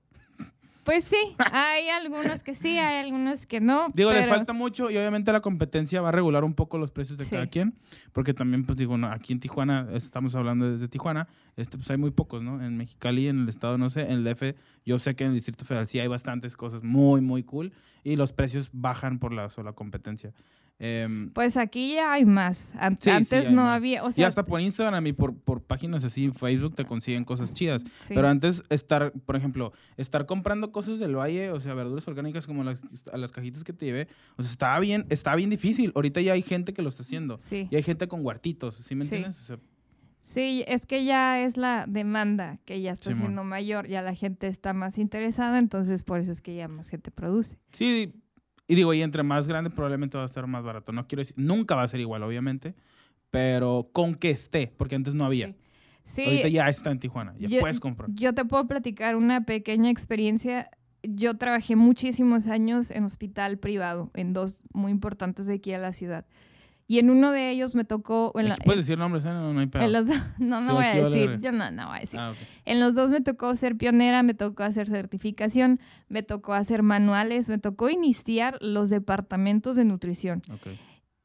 [0.83, 1.17] Pues sí,
[1.53, 3.89] hay algunos que sí, hay algunos que no.
[3.95, 7.19] Digo, les falta mucho y obviamente la competencia va a regular un poco los precios
[7.19, 7.31] de Sí.
[7.33, 7.75] cada quien,
[8.13, 11.99] porque también, pues digo, no, aquí en Tijuana, estamos hablando desde Tijuana, este, pues hay
[11.99, 12.65] muy pocos, ¿no?
[12.65, 14.55] En Mexicali, en el estado, no sé, en el DF,
[14.87, 18.17] yo sé que en el Distrito Federal sí hay bastantes cosas muy, muy cool y
[18.17, 20.33] los precios bajan por la sola competencia.
[20.83, 22.75] Em, Pues aquí ya hay más.
[22.79, 23.77] An- Sí, sí, Antes no más.
[23.77, 26.87] había, o y sea, hasta por Instagram y por, por páginas así, en Facebook te
[26.87, 27.85] consiguen cosas chidas.
[28.01, 28.15] sí.
[28.15, 32.65] Pero antes estar, por ejemplo, estar comprando cosas del valle, o sea, verduras orgánicas como
[32.65, 32.81] las,
[33.13, 35.93] a las cajitas que te llevé, o sea, estaba bien, estaba bien difícil.
[35.95, 37.37] Ahorita ya hay gente que lo está haciendo.
[37.39, 37.69] sí.
[37.71, 39.17] Y hay gente con huertitos, ¿sí me Sí.
[39.17, 39.41] entiendes?
[39.43, 39.59] O sea,
[40.23, 43.21] Sí, es que ya es la demanda que ya está Simón.
[43.29, 46.89] siendo mayor, ya la gente está más interesada, entonces por eso es que ya más
[46.89, 47.57] gente produce.
[47.73, 48.13] sí,
[48.71, 50.93] y digo, y entre más grande probablemente va a estar más barato.
[50.93, 52.77] No quiero decir, nunca va a ser igual, obviamente,
[53.31, 55.47] pero con que esté, porque antes no había.
[55.49, 55.57] Sí.
[56.05, 58.09] Sí, Ahorita ya está en Tijuana, ya Yo- puedes comprar.
[58.13, 60.71] Yo te puedo platicar una pequeña experiencia.
[61.03, 65.93] Yo trabajé muchísimos años en hospital privado, en dos muy importantes de aquí a la
[65.93, 66.27] ciudad.
[66.91, 68.33] Y en uno de ellos me tocó...
[68.35, 69.29] En, la- puedes decir nombres, ¿eh?
[69.29, 69.85] no, no hay pedo.
[69.85, 71.39] en los, no, no Sí, voy a decir.
[71.41, 72.19] Yo no, no voy a decir.
[72.19, 72.35] Ah.
[72.65, 77.49] En los dos me tocó ser pionera, me tocó hacer certificación, me tocó hacer manuales,
[77.49, 80.43] me tocó iniciar los departamentos de nutrición.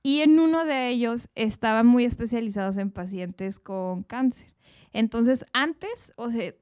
[0.03, 4.53] Y en uno de ellos estaban muy especializados en pacientes con cáncer.
[4.93, 6.53] Entonces, antes, o sea,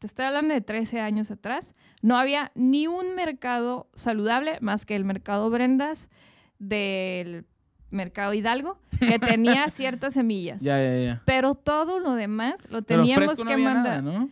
[0.00, 4.96] te estoy hablando de 13 años atrás, no había ni un mercado saludable más que
[4.96, 6.10] el mercado Brendas
[6.58, 7.46] del
[7.94, 10.60] mercado Hidalgo, que tenía ciertas semillas.
[10.62, 11.22] Ya, ya, ya.
[11.24, 14.02] Pero todo lo demás lo Pero teníamos no que había mandar.
[14.02, 14.30] nada, ¿no?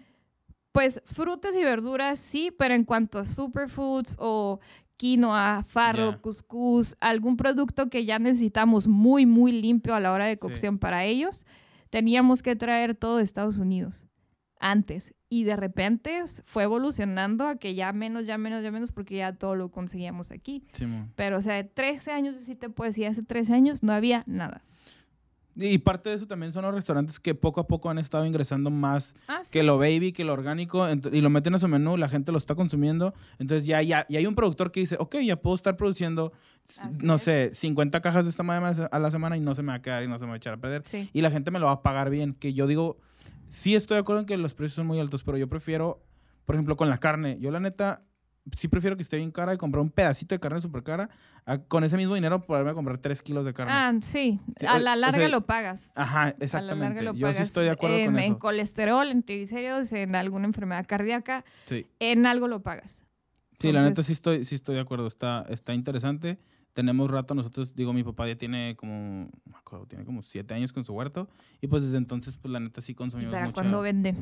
[0.72, 4.58] Pues frutas y verduras sí, pero en cuanto a superfoods o
[4.96, 10.34] quinoa, farro, cuscús, algún producto que ya necesitamos muy, muy limpio a la hora de
[10.34, 10.40] Sí.
[10.40, 11.44] cocción para ellos,
[11.90, 14.06] teníamos que traer todo de Estados Unidos
[14.60, 15.12] antes.
[15.34, 19.32] Y de repente fue evolucionando a que ya menos, ya menos, ya menos, porque ya
[19.32, 20.62] todo lo conseguíamos aquí.
[20.72, 21.10] Simón.
[21.16, 24.24] Pero, o sea, de 13 años, sí te puedo decir, hace 13 años no había
[24.26, 24.62] nada.
[25.56, 28.70] Y parte de eso también son los restaurantes que poco a poco han estado ingresando
[28.70, 29.50] más Ah, sí.
[29.52, 32.36] que lo baby, que lo orgánico, y lo meten a su menú, la gente lo
[32.38, 33.14] está consumiendo.
[33.38, 36.32] Entonces ya, ya, y hay un productor que dice, ok, ya puedo estar produciendo,
[36.66, 37.22] Así no es.
[37.22, 39.82] sé, 50 cajas de esta madre a la semana y no se me va a
[39.82, 40.82] quedar y no se me va a echar a perder.
[40.86, 41.08] Sí.
[41.14, 42.32] Y la gente me lo va a pagar bien.
[42.34, 42.96] Que yo digo,
[43.52, 46.02] sí estoy de acuerdo en que los precios son muy altos, pero yo prefiero,
[46.46, 47.36] por ejemplo, con la carne.
[47.38, 48.02] Yo la neta,
[48.50, 51.10] sí prefiero que esté bien cara y comprar un pedacito de carne súper cara,
[51.44, 53.72] a con ese mismo dinero poderme comprar 3 kilos de carne.
[53.74, 54.40] Ah, sí.
[54.58, 55.92] Sí, A la o larga sea, lo pagas.
[55.94, 56.84] Ajá, A la exactamente.
[56.84, 58.38] larga lo Yo sí pagas estoy de acuerdo en, con en eso.
[58.38, 61.86] colesterol, en triglicéridos, en alguna enfermedad cardíaca, Sí.
[62.00, 63.04] en algo lo pagas.
[63.60, 65.06] Sí, la neta sí estoy, sí estoy de acuerdo.
[65.06, 66.38] Está, está interesante.
[66.74, 70.72] Tenemos rato, nosotros, digo, mi papá ya tiene como, me acuerdo, tiene como siete años
[70.72, 71.28] con su huerto.
[71.60, 73.54] Y pues desde entonces, pues la neta sí ¿Y consumimos para mucha...
[73.54, 74.16] cuándo venden?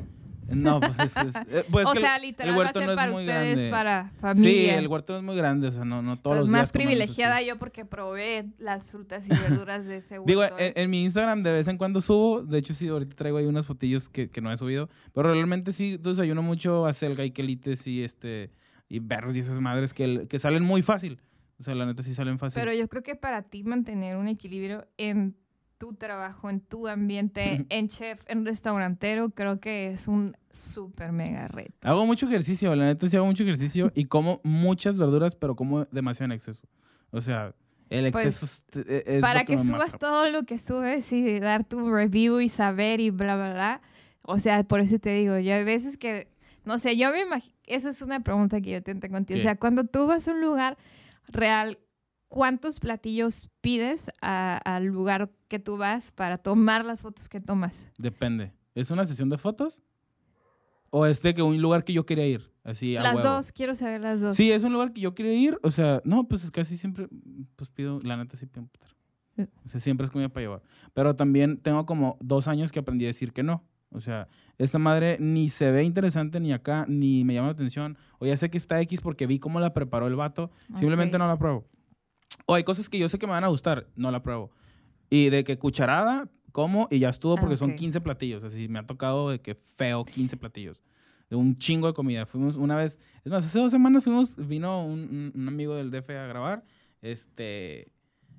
[0.49, 1.15] No, pues es...
[1.15, 2.95] es- eh, pues o que el- sea, el literal va a huerto ser no es
[2.97, 3.69] para muy ustedes, grande.
[3.71, 4.79] para Sí, familia.
[4.79, 6.73] el huerto es muy grande, o sea, no, no todos Pues los más días así.
[6.77, 10.27] privilegiada yo porque probé las frutas y verduras de ese huerto.
[10.27, 10.73] Digo, ¿eh?
[10.75, 13.45] en, en mi Instagram de vez en cuando subo, de hecho sí, ahorita traigo ahí
[13.45, 17.87] unas fotillos que, que no he subido, pero realmente sí desayuno mucho acelga y quelites
[17.87, 18.51] y este
[18.89, 21.17] y berros y esas madres que, que salen muy fácil.
[21.61, 22.59] O sea, la neta sí salen fácil.
[22.59, 25.35] Pero yo creo que para ti mantener un equilibrio en
[25.77, 31.47] tu trabajo, en tu ambiente, en chef, en restaurantero, creo que es un súper mega
[31.47, 31.87] reto.
[31.87, 35.85] Hago mucho ejercicio, la neta sí hago mucho ejercicio y como muchas verduras, pero como
[35.85, 36.67] demasiado en exceso.
[37.11, 37.53] O sea,
[37.89, 39.97] el Pues, exceso es, es- es para lo que, me subas mata.
[39.99, 43.81] todo lo que subes y dar tu review y saber y bla, bla, bla.
[44.23, 46.27] O sea, por eso te digo, yo hay veces que,
[46.65, 49.39] no sé, yo me imagino, esa es una pregunta que yo te tengo contigo.
[49.39, 50.77] O sea, cuando tú vas a un lugar
[51.31, 51.79] real,
[52.27, 57.87] ¿cuántos platillos pides a- al lugar que tú vas para tomar las fotos que tomas?
[57.97, 58.53] Depende.
[58.75, 59.81] ¿Es una sesión de fotos?
[60.89, 62.51] ¿O es de que un lugar que yo quería ir?
[62.63, 63.29] Así, a las huevo?
[63.29, 64.35] dos, quiero saber las dos.
[64.35, 65.57] Sí, es un lugar que yo quería ir.
[65.63, 67.07] O sea, no, pues es casi siempre,
[67.55, 68.69] pues pido, la neta sí pido un.
[69.43, 69.47] Eh.
[69.65, 70.61] O sea, siempre es comida para llevar.
[70.93, 73.63] Pero también tengo como dos años que aprendí a decir que no.
[73.93, 74.27] O sea,
[74.57, 77.97] esta madre ni se ve interesante ni acá, ni me llama la atención.
[78.19, 80.49] O ya sé que está X porque vi cómo la preparó el vato.
[80.75, 81.19] Simplemente Ok.
[81.19, 81.65] no la pruebo.
[82.45, 84.51] O hay cosas que yo sé que me van a gustar, no la pruebo.
[85.09, 87.77] Y de que cucharada, como y ya estuvo porque son Ok.
[87.77, 88.43] 15 platillos.
[88.43, 90.81] Así me ha tocado de que feo 15 platillos.
[91.29, 92.25] De un chingo de comida.
[92.25, 96.09] Fuimos una vez, es más, hace dos semanas fuimos, vino un- un amigo del DF
[96.17, 96.63] a grabar.
[97.01, 97.87] Este,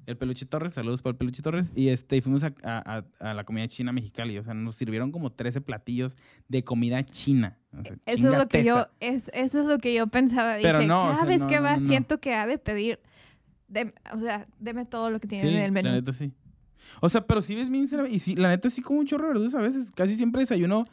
[0.06, 1.72] el Peluche Torres, saludos para el Peluche Torres.
[1.74, 4.36] Y este, fuimos a, a- la comida china mexicali.
[4.38, 6.16] O sea, nos sirvieron como 13 platillos
[6.48, 7.58] de comida china.
[7.78, 10.56] O sea, Eso es lo que yo, es, eso es lo que yo pensaba.
[10.56, 11.86] Dije, Pero no, o cada sea, vez no, que no, va, no, no.
[11.88, 12.98] siento que ha de pedir,
[14.12, 15.88] o sea, deme todo lo que tiene Sí, en el menú.
[15.88, 16.32] la neta sí.
[17.00, 19.28] O sea, pero si ves mi Instagram y sí, la neta sí como un chorro
[19.28, 19.90] de verduras a veces.
[19.94, 20.86] Casi siempre desayuno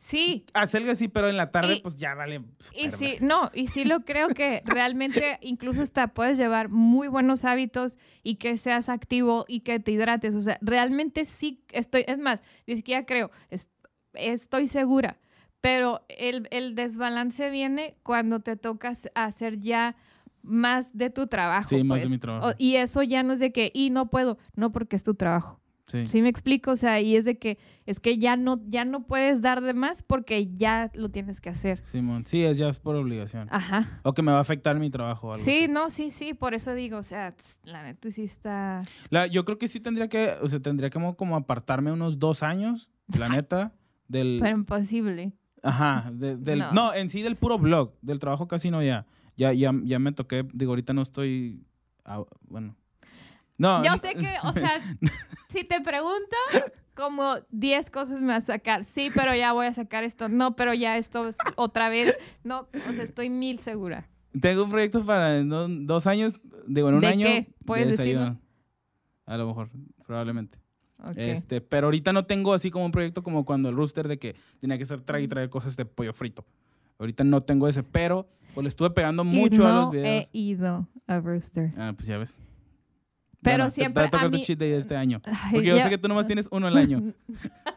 [0.00, 2.40] Sí, Hacer sí, pero en la tarde, Y- pues ya vale.
[2.72, 7.44] y sí, no, y sí lo creo que realmente incluso hasta puedes llevar muy buenos
[7.44, 10.36] hábitos y que seas activo y que te hidrates.
[10.36, 13.70] O sea, realmente sí estoy, es más, ni siquiera creo, es-
[14.14, 15.18] estoy segura.
[15.60, 19.96] Pero el, el desbalance viene cuando te tocas hacer ya
[20.42, 21.70] más de tu trabajo.
[21.70, 22.10] Sí, más de pues.
[22.12, 22.52] mi trabajo.
[22.56, 25.58] Y eso ya no es de que, y no puedo, no porque es tu trabajo.
[25.88, 26.06] Sí.
[26.06, 26.70] ¿Sí me explico?
[26.70, 29.72] O sea, y es de que es que ya no ya no puedes dar de
[29.74, 31.80] más porque ya lo tienes que hacer.
[31.84, 33.48] Simón, sí, es ya por obligación.
[33.50, 34.00] Ajá.
[34.04, 35.72] O que me va a afectar mi trabajo o algo Sí, así.
[35.72, 39.56] no, sí, sí, por eso digo, o sea, la neta sí está La- yo creo
[39.58, 43.72] que sí tendría que, o sea, tendría como, como apartarme unos dos años, la neta,
[44.08, 44.38] del...
[44.42, 45.32] pero imposible.
[45.62, 46.58] Ajá, de- del...
[46.60, 46.72] No.
[46.72, 46.94] No.
[46.94, 49.06] en sí del puro blog, del trabajo casi no ya.
[49.38, 51.64] Ya, ya, ya me toqué, digo, ahorita no estoy...
[52.04, 52.76] ah, bueno.
[53.58, 53.82] No.
[53.84, 54.80] Yo sé que, o sea,
[55.48, 56.36] si te pregunto,
[56.94, 58.84] como 10 cosas me vas a sacar.
[58.84, 60.28] Sí, pero ya voy a sacar esto.
[60.28, 62.16] No, pero ya esto es otra vez.
[62.44, 64.08] No, o sea, estoy mil segura.
[64.40, 66.34] Tengo un proyecto para dos años,
[66.66, 67.26] digo, en un ¿De año.
[67.26, 67.32] qué?
[67.34, 68.20] de ¿Puedes decirlo?
[68.20, 68.40] desayuno.
[69.26, 69.70] A lo mejor,
[70.06, 70.58] probablemente.
[71.02, 71.14] Ok.
[71.16, 74.36] Este, pero ahorita no tengo así como un proyecto como cuando el rooster de que
[74.60, 76.44] tenía que estar trae y traer cosas de pollo frito.
[76.98, 80.26] Ahorita no tengo ese, pero pues le estuve pegando Y mucho a los videos.
[80.32, 81.72] he ido a Rooster.
[81.76, 82.38] Ah, pues ya ves.
[83.42, 85.20] Pero te- siempre Te, va a a tocar tu mí- cheat day este año.
[85.52, 87.12] Porque yo sé que tú nomás tienes uno al año.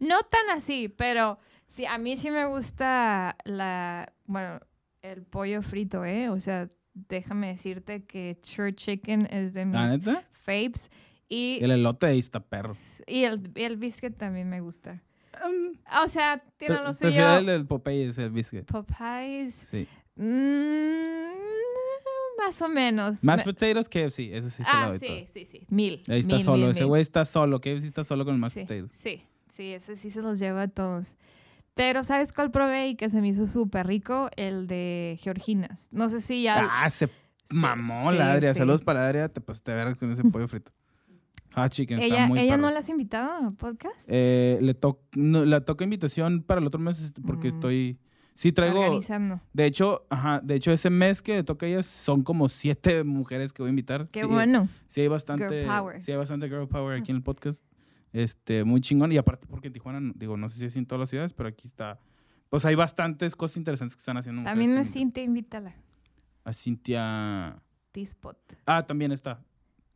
[0.00, 4.60] No tan así, pero sí, a mí sí me gusta la, bueno,
[5.02, 6.28] el pollo frito, ¿eh?
[6.28, 10.24] O sea, déjame decirte que church chicken es de mis ¿La neta?
[10.32, 10.90] faves
[11.28, 12.74] y El elote ahí está perro.
[13.06, 15.02] y el, el biscuit también me gusta.
[15.46, 17.38] Um, O sea, tiene lo prefiero suyo.
[17.38, 18.64] el del Popeyes, el biscuit.
[18.66, 19.86] Popeyes, Sí.
[20.16, 21.28] mm,
[22.38, 23.22] más o menos.
[23.24, 24.34] Más Me- potatoes, KFC.
[24.36, 25.26] Eso sí se lo ah, sí, todo.
[25.32, 26.02] sí, sí, mil.
[26.08, 26.66] Ahí está mil, solo.
[26.66, 27.60] mil, Ese güey está solo.
[27.60, 28.90] KFC está solo con el más sí, potatoes.
[28.92, 31.16] Sí, sí, ese sí se los lleva a todos.
[31.74, 34.30] Pero ¿sabes cuál probé y que se me hizo súper rico?
[34.36, 35.88] El de Georginas.
[35.92, 36.68] No sé si ya...
[36.82, 37.12] Ah, se sí,
[37.50, 38.52] mamó sí, la Adria.
[38.54, 38.58] sí.
[38.58, 39.28] Saludos para Adria.
[39.28, 40.72] Te pasaste de ver con ese pollo frito.
[41.54, 44.06] Hot chicken está ¿Ella, muy ¿ella no la has invitado a podcast?
[44.08, 47.54] Eh, le to no, la toca invitación para el otro mes este, porque Mm.
[47.54, 47.98] estoy...
[48.38, 48.78] Sí traigo...
[48.78, 49.40] Organizando.
[49.52, 53.62] De hecho, ajá, de hecho ese mes que toca ellas son como siete mujeres que
[53.62, 54.06] voy a invitar.
[54.12, 54.68] Qué sí, bueno.
[54.86, 55.62] Sí hay bastante...
[55.62, 56.00] Girl power.
[56.00, 57.64] Sí hay bastante girl power aquí en el podcast.
[58.12, 59.10] Este, muy chingón.
[59.10, 61.48] Y aparte porque en Tijuana, digo, no sé si es en todas las ciudades, pero
[61.48, 61.98] aquí está...
[62.48, 64.44] Pues hay bastantes cosas interesantes que están haciendo.
[64.44, 64.84] También a.
[64.84, 65.74] Cintia, invítala.
[66.44, 67.60] A Cintia...
[67.90, 68.38] T-Spot.
[68.66, 69.42] Ah, también está.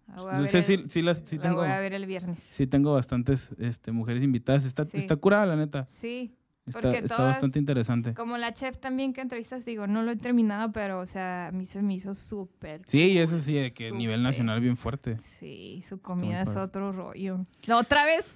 [0.09, 1.59] La voy a No sé si, si las, sí la tengo...
[1.59, 2.41] voy a ver el viernes.
[2.41, 4.65] Sí tengo bastantes este, mujeres invitadas.
[4.65, 4.97] Está, Sí.
[4.97, 5.87] está curada, la neta.
[5.89, 6.35] Sí.
[6.67, 8.15] Está, Porque está todas- bastante interesante.
[8.15, 11.51] Como la chef también que entrevistas, digo, no lo he terminado, pero, o sea, a
[11.51, 12.83] mí se me hizo súper.
[12.87, 14.31] Sí, y eso sí, de que nivel súper.
[14.31, 15.19] nacional bien fuerte.
[15.19, 16.61] Sí, su comida es padre.
[16.63, 17.41] otro rollo.
[17.65, 18.33] La otra vez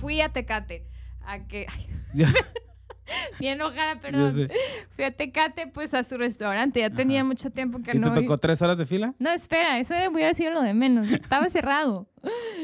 [0.00, 0.84] fui a Tecate.
[1.24, 1.66] A que.
[3.40, 4.48] bien enojada, perdón.
[4.94, 6.80] Fui a Tecate, pues a su restaurante.
[6.80, 7.28] Ya tenía Ajá.
[7.28, 8.12] mucho tiempo que ¿Y no.
[8.12, 9.14] te tocó tres horas de fila?
[9.18, 11.10] No, espera, eso era- hubiera sido lo de menos.
[11.10, 12.08] Estaba cerrado.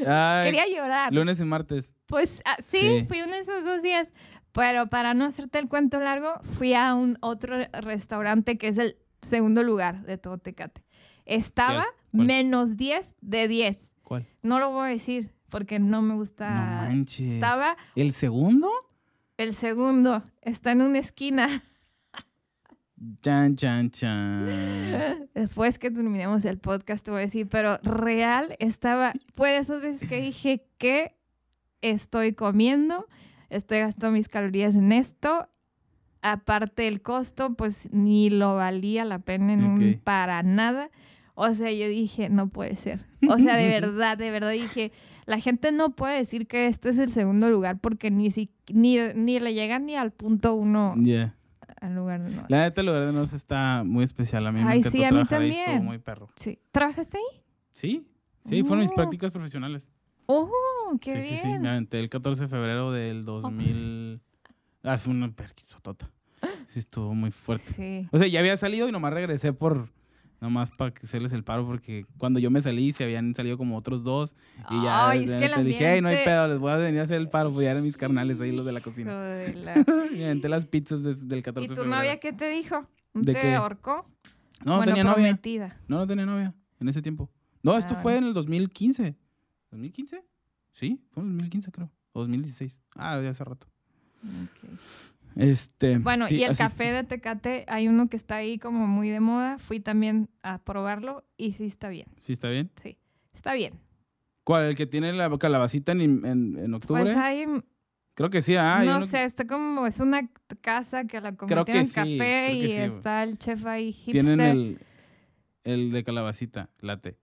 [0.05, 1.13] Ay, Quería llorar.
[1.13, 1.91] lunes y martes.
[2.05, 3.05] Pues ah, sí, Sí.
[3.07, 4.11] fui uno de esos dos días.
[4.51, 8.97] Pero para no hacerte el cuento largo, fui a un otro restaurante que es el
[9.21, 10.81] segundo lugar de todo Tecate.
[11.25, 13.93] Estaba menos 10 de 10.
[14.03, 14.25] ¿Cuál?
[14.41, 16.49] No lo voy a decir porque no me gusta.
[16.49, 17.29] No manches.
[17.31, 18.71] Estaba ¿El segundo?
[19.37, 20.23] el segundo.
[20.41, 21.63] Está en una esquina.
[23.21, 25.29] Chan, chan, chan.
[25.33, 29.81] Después que terminemos el podcast te voy a decir, pero real estaba, fue de esas
[29.81, 31.15] veces que dije que
[31.81, 33.07] estoy comiendo,
[33.49, 35.47] estoy gastando mis calorías en esto,
[36.21, 39.99] aparte el costo, pues ni lo valía la pena en un- Ok.
[40.03, 40.89] para nada.
[41.35, 43.05] O sea, yo dije, no puede ser.
[43.29, 44.91] O sea, de verdad, de verdad dije,
[45.25, 48.97] la gente no puede decir que esto es el segundo lugar porque ni, si, ni,
[49.15, 51.35] ni le llegan ni al punto uno Yeah.
[51.79, 52.43] al lugar de no.
[52.49, 54.45] La neta, el lugar de nos está muy especial.
[54.47, 55.49] A mí me Ay, encantó sí, a mí trabajar ahí.
[55.51, 55.85] Estuvo también.
[55.85, 56.29] muy perro.
[56.35, 56.59] Sí.
[56.71, 57.41] ¿Trabajaste ahí?
[57.71, 58.05] Sí,
[58.43, 58.95] sí, fueron mis Oh.
[58.95, 59.89] prácticas profesionales.
[60.25, 60.49] ¡Oh,
[60.97, 61.37] qué sí, bien!
[61.37, 61.59] sí, sí.
[61.59, 64.21] Me aventé el 14 de febrero del 2000.
[64.83, 66.09] Ah, fue una perquisotota.
[66.67, 67.73] Sí, estuvo muy fuerte.
[67.73, 68.07] Sí.
[68.11, 69.89] O sea, ya había salido y nomás regresé por.
[70.41, 73.75] Nomás para que hacerles el paro, porque cuando yo me salí se habían salido como
[73.75, 74.35] otros dos.
[74.69, 76.71] Y ya Ay, es de que repente dije, hey, no hay ambiente- pedo, les voy
[76.71, 78.79] a venir a hacer el paro, pues ya eran mis carnales ahí, los de la
[78.79, 79.21] cocina.
[79.21, 79.73] De la-
[80.13, 81.97] Me aventé las pizzas des- del 14 ¿Y de tu febrero.
[82.01, 82.87] novia qué te dijo?
[83.13, 83.53] ¿No ¿De te qué?
[83.55, 84.07] ahorcó?
[84.63, 85.15] No, no bueno, tenía novia.
[85.15, 85.77] prometida.
[85.89, 87.29] No, no tenía novia en ese tiempo.
[87.61, 88.01] No, esto Ah.
[88.01, 89.17] fue en el 2015.
[89.73, 90.23] ¿2015?
[90.79, 91.91] Sí, fue en el 2015 creo.
[92.13, 92.79] O 2016.
[92.95, 93.67] Ah, ya hace rato.
[95.35, 95.97] Este.
[95.97, 99.19] Bueno, sí, y el café de Tecate, hay uno que está ahí como muy de
[99.19, 99.57] moda.
[99.57, 102.07] Fui también a probarlo y sí está bien.
[102.19, 102.71] Sí, está bien.
[102.81, 102.97] Sí,
[103.33, 103.73] está bien.
[104.45, 104.69] ¿Cuál?
[104.69, 107.03] ¿El que tiene la calabacita en, en, en octubre?
[107.03, 107.45] Pues hay,
[108.13, 108.83] Creo que sí, ah.
[108.85, 110.29] no sé, está como, es una
[110.61, 114.23] casa que la convirtieron en sí, café y sí, está el chef ahí hipster.
[114.23, 114.79] Tienen el,
[115.63, 117.17] el de calabacita, late,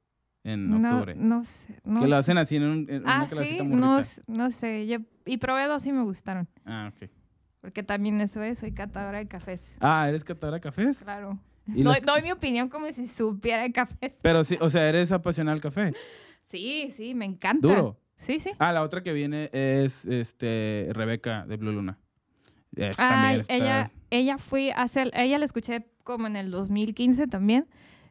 [0.50, 1.14] en octubre.
[1.16, 3.96] no sé, no que lo hacen así en, un, en Ah, una sí, muy no,
[3.96, 4.00] rica.
[4.00, 7.10] s- no sé, yo, y probé dos y me gustaron, Ah, ok.
[7.60, 10.98] porque también eso es, soy catadora de cafés, Ah, ¿eres catadora de cafés?
[10.98, 11.38] claro.
[11.68, 14.16] ¿Y Doy, los- doy mi opinión como si supiera de cafés.
[14.22, 15.92] Pero sí, o sea, eres apasionada al café.
[16.42, 17.66] Sí, sí, me encanta.
[17.66, 17.98] Duro.
[18.14, 18.50] Sí, sí.
[18.60, 21.98] Ah, la otra que viene es este Rebeca de Blue Luna.
[22.76, 26.52] Es, Ay, también está- ella, ella fui a hacer, ella la escuché como en el
[26.52, 27.66] 2015 también,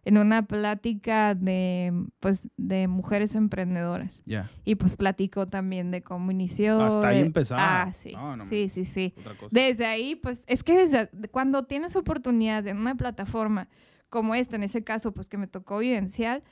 [0.05, 4.21] en una plática de, pues, de mujeres emprendedoras.
[4.63, 6.79] Y pues platicó también de cómo inició.
[6.79, 7.83] Hasta ahí empezaba.
[7.83, 8.13] Ah, sí.
[8.13, 9.13] No, no sí, sí, sí.
[9.51, 13.67] Desde ahí, pues, es que desde cuando tienes oportunidad en una plataforma
[14.09, 16.43] como esta, en ese caso, pues que me tocó vivencial,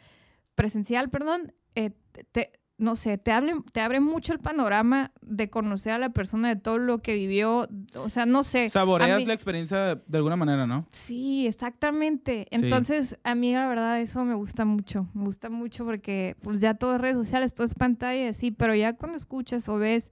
[0.55, 1.91] presencial, perdón, eh,
[2.31, 2.51] te-
[2.83, 6.55] no sé, te abre, te abre mucho el panorama de conocer a la persona, de
[6.57, 8.69] todo lo que vivió, o sea, no sé.
[8.69, 10.85] Saboreas mí- la experiencia de alguna manera, ¿no?
[10.91, 12.47] Sí, exactamente.
[12.51, 15.07] Entonces, a mí la verdad eso me gusta mucho.
[15.13, 18.51] Me gusta mucho porque pues ya todo es redes sociales, todo es pantalla, y así,
[18.51, 20.11] pero ya cuando escuchas o ves,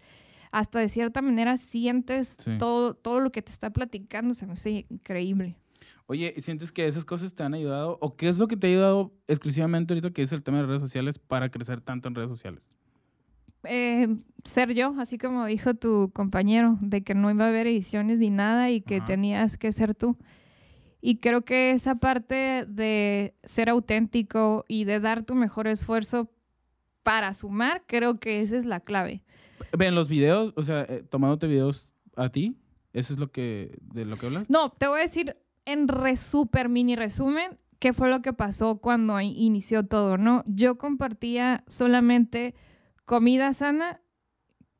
[0.52, 2.58] hasta de cierta manera sientes Sí.
[2.58, 5.56] todo, todo lo que te está platicando, se me hace increíble.
[6.08, 7.98] Oye, ¿y ¿sientes que esas cosas te han ayudado?
[8.02, 10.68] ¿O qué es lo que te ha ayudado exclusivamente ahorita que es el tema de
[10.68, 12.70] redes sociales para crecer tanto en redes sociales?
[13.64, 14.08] Eh,
[14.44, 18.30] ser yo, así como dijo tu compañero, de que no iba a haber ediciones ni
[18.30, 19.06] nada y que Ajá.
[19.06, 20.18] tenías que ser tú.
[21.00, 26.32] Y creo que esa parte de ser auténtico y de dar tu mejor esfuerzo
[27.04, 29.24] para sumar, creo que esa es la clave.
[29.78, 32.56] Ven, los videos, o sea, eh, tomándote videos a ti,
[32.94, 34.50] ¿eso es lo que, de lo que hablas?
[34.50, 38.78] No, te voy a decir en re super mini resumen qué fue lo que pasó
[38.78, 40.44] cuando inició todo, ¿no?
[40.46, 42.54] Yo compartía solamente
[43.06, 44.02] comida sana,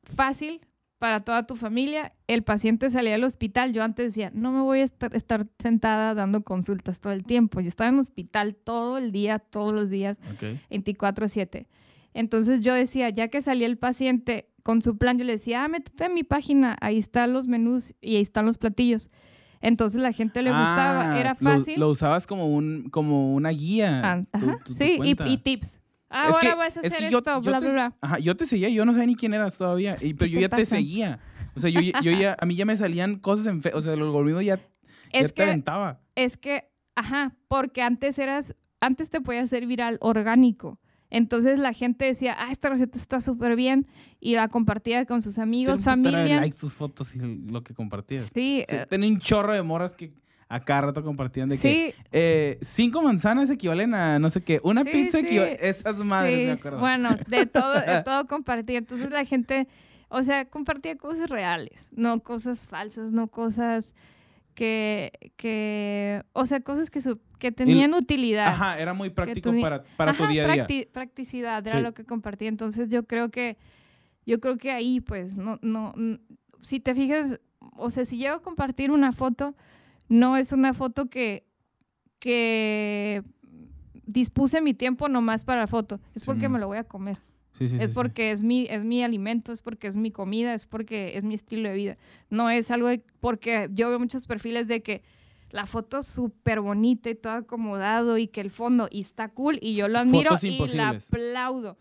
[0.04, 0.62] fácil
[1.00, 2.14] para toda tu familia.
[2.28, 3.74] El paciente salía del hospital.
[3.74, 7.60] Yo antes decía, no me voy a estar, estar sentada dando consultas todo el tiempo.
[7.60, 10.20] Yo estaba en hospital todo el día, todos los días.
[10.36, 10.60] Ok.
[10.70, 11.66] 24/7.
[12.14, 15.68] Entonces yo decía, ya que salía el paciente con su plan, yo le decía, ah,
[15.68, 19.10] métete en mi página, ahí están los menús y ahí están los platillos.
[19.62, 21.80] Entonces la gente le gustaba, Ah, era fácil.
[21.80, 24.02] Lo, usabas como, un, como una guía.
[24.04, 25.80] Ah, tu- ajá, tu- tu sí, y, tips.
[26.10, 27.96] Ah, Ahora que- vas a es hacer que esto, yo bla, te- bla, bla.
[28.02, 30.42] Ajá, yo te seguía, yo no sabía ni quién eras todavía, y- pero yo te
[30.42, 31.20] ya te seguía.
[31.56, 33.82] O sea, yo, ya- yo ya, a mí ya me salían cosas en fe- o
[33.82, 34.62] sea, el algoritmo ya, ya
[35.12, 36.02] Es te que, aventaba.
[36.16, 40.80] es que, ajá, porque antes eras, antes te podía ser viral orgánico.
[41.12, 43.86] Entonces la gente decía, ah, esta receta está súper bien
[44.20, 46.40] y la compartía con sus amigos, un putero de familia.
[46.42, 48.32] likes tus fotos y lo que compartías.
[48.34, 50.14] Sí, sea, eh, tenía un chorro de morras que
[50.48, 54.60] a cada rato compartían de que sí, eh, cinco manzanas equivalen a no sé qué,
[54.64, 55.58] una Sí, pizza sí, equivale...
[55.62, 56.80] Esas madres, me sí, acuerdo.
[56.80, 58.78] Bueno, de todo, de todo compartía.
[58.80, 59.68] Entonces la gente,
[60.10, 63.96] o sea, compartía cosas reales, no cosas falsas, no cosas
[64.54, 68.46] que, que o sea, cosas que, su- que tenían utilidad.
[68.50, 70.68] Ajá, era muy práctico para, para tu día a día.
[70.68, 71.84] practi- practicidad era Sí.
[71.84, 72.48] lo que compartía.
[72.48, 73.58] Entonces yo creo que,
[74.28, 75.94] yo creo que ahí, pues, no, no,
[76.62, 77.42] si te fijas,
[77.78, 79.56] o sea, si llego a compartir una foto,
[80.08, 81.48] no es una foto que,
[82.20, 83.24] que
[84.06, 86.52] dispuse mi tiempo nomás para la foto, es porque no.
[86.52, 87.18] me lo voy a comer.
[87.58, 90.54] Sí, sí, sí, es porque es mi, es mi alimento, es porque es mi comida,
[90.54, 91.98] es porque es mi estilo de vida.
[92.30, 95.02] No es algo de- porque yo veo muchos perfiles de que
[95.52, 99.76] la foto súper bonita y todo acomodado y que el fondo y está cool y
[99.76, 101.78] yo lo admiro y la aplaudo.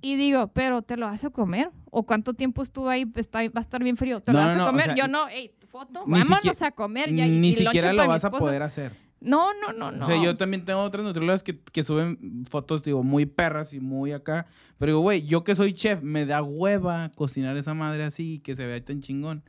[0.00, 1.70] Y digo, pero ¿te lo vas a comer?
[1.90, 3.04] ¿O cuánto tiempo estuvo ahí?
[3.16, 4.20] Está, va a estar bien frío.
[4.20, 4.84] ¿Te No, lo vas no, a o comer?
[4.86, 7.12] sea, yo no, hey, foto, vámonos siquiera- a comer.
[7.14, 8.92] Ya, Ni y siquiera lo vas a poder hacer.
[9.20, 10.04] No, no, no, no.
[10.04, 13.80] O sea, yo también tengo otras nutriólogas que, que suben fotos, digo, muy perras y
[13.80, 14.46] muy acá.
[14.78, 18.54] Pero digo, güey, yo que soy chef, me da hueva cocinar esa madre así, que
[18.54, 19.42] se vea tan chingón.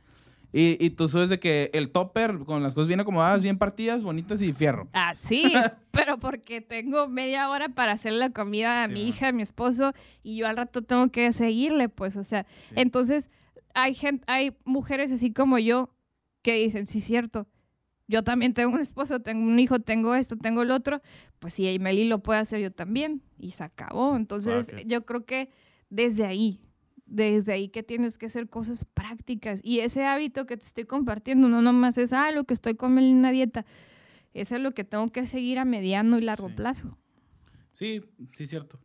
[0.52, 4.02] Y, y tú subes de que el topper con las cosas bien acomodadas, bien partidas,
[4.02, 4.88] bonitas y fierro.
[4.92, 5.44] Ah, sí,
[5.92, 9.42] pero porque tengo media hora para hacer la comida a Sí, mi hija, a mi
[9.42, 12.74] esposo, y yo al rato tengo que seguirle, pues, o sea, Sí.
[12.76, 13.30] entonces
[13.74, 15.90] hay gente, hay mujeres así como yo
[16.42, 17.46] que dicen, sí, cierto,
[18.08, 21.00] yo también tengo un esposo, tengo un hijo, tengo esto, tengo el otro,
[21.38, 24.16] pues si Meli lo puede hacer yo también, y se acabó.
[24.16, 25.50] Entonces, yo creo que
[25.90, 26.60] desde ahí,
[27.10, 31.48] desde ahí que tienes que hacer cosas prácticas, y ese hábito que te estoy compartiendo,
[31.48, 33.66] no nomás es, ah, lo que estoy comiendo en una dieta,
[34.32, 36.54] eso es lo que tengo que seguir a mediano y largo Sí.
[36.54, 36.96] plazo.
[37.74, 38.00] Sí,
[38.32, 38.78] sí, cierto.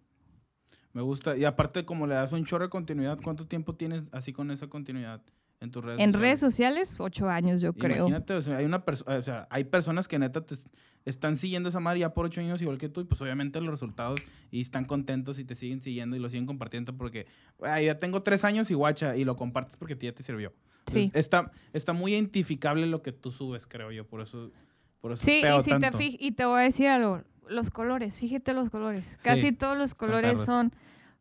[0.93, 1.37] Me gusta.
[1.37, 4.67] Y aparte, como le das un chorro de continuidad, ¿cuánto tiempo tienes así con esa
[4.67, 5.21] continuidad
[5.65, 6.21] en tus redes En sociales.
[6.21, 8.07] redes sociales, ocho años, yo creo.
[8.07, 10.55] Imagínate, o sea, hay, una perso- o sea, hay personas que neta te
[11.03, 13.69] están siguiendo esa madre ya por ocho años igual que tú y pues obviamente los
[13.71, 17.27] resultados y están contentos y te siguen siguiendo y lo siguen compartiendo porque
[17.61, 20.51] "Ay, ya tengo tres años y guacha y lo compartes porque ya te sirvió.
[20.87, 20.99] Sí.
[20.99, 24.51] Entonces, Está, está muy identificable lo que tú subes, creo yo, por eso,
[24.99, 25.99] por eso Sí, y, si te tanto.
[25.99, 29.17] fij- y te voy a decir algo, los colores, fíjate los colores.
[29.23, 30.73] Casi Sí, todos los colores son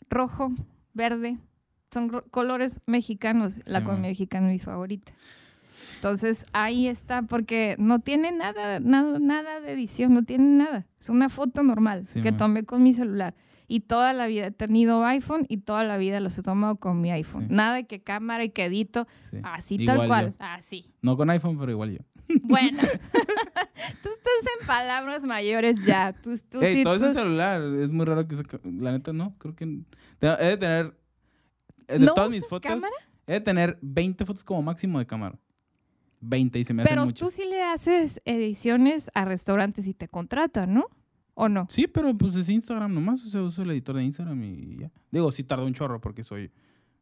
[0.08, 0.50] rojo,
[0.94, 1.36] verde,
[1.94, 3.60] son colores mexicanos.
[3.64, 5.12] La Sí, comida mexicana es mi favorita.
[5.96, 10.86] Entonces ahí está, porque no tiene nada, nada, nada de edición, no tiene nada.
[11.00, 12.36] Es una foto normal Sí, que man.
[12.38, 13.34] tomé con mi celular.
[13.66, 17.00] Y toda la vida he tenido iPhone y toda la vida los he tomado con
[17.00, 17.48] mi iPhone.
[17.48, 17.54] Sí.
[17.54, 19.38] Nada de que cámara y que edito, Sí.
[19.42, 20.08] así Igual tal yo.
[20.08, 20.92] cual, así.
[21.00, 22.04] No con iPhone, pero igual yo.
[22.42, 22.78] Bueno,
[24.02, 26.12] tú estás en palabras mayores ya.
[26.12, 27.62] Tú, tú Ey, sí, todo tú- es en celular.
[27.62, 29.34] Es muy raro que saca- La neta, no.
[29.38, 29.64] Creo que.
[30.20, 30.94] He de tener.
[31.88, 32.70] Eh, De ¿No todas mis fotos.
[32.70, 32.92] cámara?
[33.26, 35.38] He de tener 20 fotos como máximo de cámara.
[36.20, 37.18] 20 y se me hacen Pero muchas.
[37.28, 40.86] tú sí le haces ediciones a restaurantes y te contratan, ¿no?
[41.34, 41.66] ¿O no?
[41.68, 43.22] Sí, pero pues es Instagram nomás.
[43.24, 44.90] O sea, uso el editor de Instagram y ya.
[45.10, 46.50] Digo, sí tarda un chorro porque soy.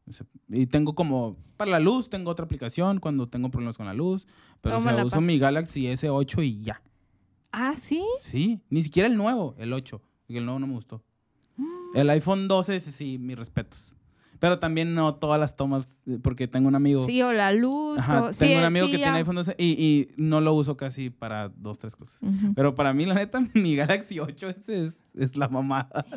[0.08, 1.36] o sea, y tengo como.
[1.56, 4.26] Para la luz, tengo otra aplicación cuando tengo problemas con la luz.
[4.60, 5.38] Pero o ¿Cómo sea, la uso mi?
[5.38, 6.82] Galaxy S8 y ya.
[7.52, 8.02] Ah, sí.
[8.22, 10.00] Sí, ni siquiera el nuevo, el 8.
[10.26, 11.02] Porque el nuevo no me gustó.
[11.94, 13.94] El iPhone 12, ese sí, mis respetos.
[14.42, 17.06] Pero también no todas las tomas, eh, porque tengo un amigo.
[17.06, 18.00] Sí, o la luz.
[18.00, 20.52] Ajá, o, tengo sí, un amigo sí, que tiene iPhone 12 y, y no lo
[20.54, 22.18] uso casi para dos, tres cosas.
[22.56, 26.04] Pero para mí, la neta, mi Galaxy 8 ese es, es la mamada.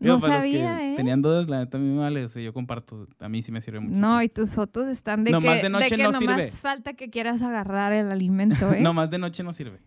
[0.00, 0.96] No los que sabía, ¿eh?
[0.96, 2.24] Tenían dudas, la neta, a mí me vale.
[2.24, 3.08] O sea, yo comparto.
[3.18, 4.00] A mí sí me sirve mucho.
[4.00, 6.50] No, y tus fotos están de Nomás que, de noche que no nomás sirve.
[6.52, 8.80] falta que quieras agarrar el alimento, ¿eh?
[8.80, 9.80] No más de noche no sirve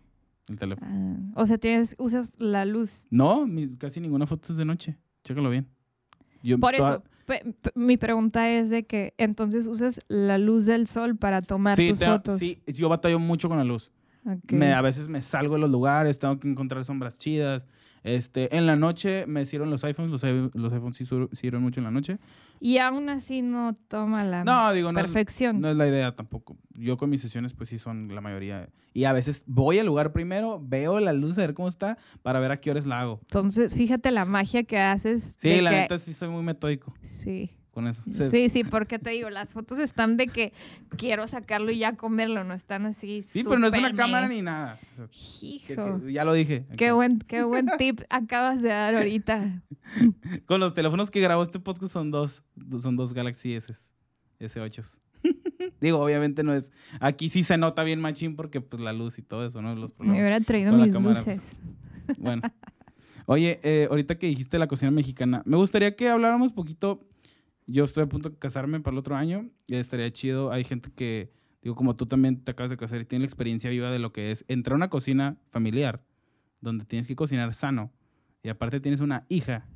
[0.48, 0.86] el teléfono.
[1.34, 3.06] Ah, o sea, tienes, usas la luz.
[3.10, 4.98] No, casi ninguna foto es de noche.
[5.24, 5.66] Chécalo bien.
[6.42, 10.88] Yo Por toda- eso, pe- mi pregunta es de que entonces usas la luz del
[10.88, 12.38] sol para tomar sí, tus te- fotos.
[12.40, 13.92] sí, yo batallo mucho con la luz.
[14.50, 17.66] Me, a veces me salgo de los lugares, tengo que encontrar sombras chidas.
[18.02, 21.84] Este, en la noche me sirven los iPhones, los, los iPhones sí sirven mucho en
[21.84, 22.18] la noche.
[22.58, 25.60] Y aún así no toma la No, digo, no es, perfección.
[25.60, 26.56] no es la idea tampoco.
[26.74, 28.68] Yo con mis sesiones pues sí son la mayoría.
[28.92, 32.40] Y a veces voy al lugar primero, veo la luz, a ver cómo está, para
[32.40, 33.20] ver a qué horas la hago.
[33.22, 35.36] Entonces, fíjate la magia que haces.
[35.40, 37.50] Sí, la que- neta sí soy muy metódico Sí.
[37.80, 38.30] Con eso.
[38.30, 40.52] Sí, sí, porque te digo, las fotos están de que
[40.96, 43.22] quiero sacarlo y ya comerlo, no están así.
[43.22, 44.78] sí, pero no es una cámara me- ni nada.
[44.98, 46.00] O sea, Hijo.
[46.04, 46.66] que- ya lo dije.
[46.76, 49.62] Qué buen, qué buen tip acabas de dar ahorita.
[50.46, 52.44] Con los teléfonos que grabo este podcast son dos,
[52.80, 53.74] son dos Galaxy S,
[54.38, 55.00] S8.
[55.80, 56.72] Digo, obviamente no es.
[57.00, 59.74] Aquí sí se nota bien machín porque pues la luz y todo eso, ¿no?
[59.74, 60.18] Los Me problemas.
[60.20, 61.26] hubiera traído mis cámara, pues.
[61.26, 61.56] luces.
[62.18, 62.42] Bueno.
[63.26, 67.06] Oye, eh, ahorita que dijiste la cocina mexicana, me gustaría que habláramos poquito.
[67.70, 70.50] Yo estoy a punto de casarme para el otro año y estaría chido.
[70.50, 73.70] Hay gente que, digo, como tú también te acabas de casar y tiene la experiencia
[73.70, 76.02] viva de lo que es entrar a una cocina familiar
[76.60, 77.92] donde tienes que cocinar sano
[78.42, 79.66] y aparte tienes una hija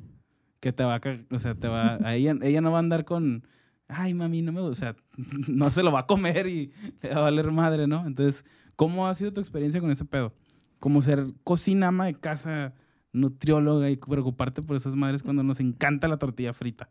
[0.61, 3.05] que te va a, o sea, te va, a ella, ella no va a andar
[3.05, 3.47] con,
[3.86, 4.97] ay, mami, no me gusta, o sea,
[5.49, 6.72] no se lo va a comer y
[7.03, 8.07] le va a valer madre, ¿no?
[8.07, 8.45] Entonces,
[8.76, 10.34] ¿cómo ha sido tu experiencia con ese pedo?
[10.80, 12.74] Como ser cocina, ama de casa,
[13.12, 16.90] nutrióloga y preocuparte por esas madres cuando nos encanta la tortilla frita.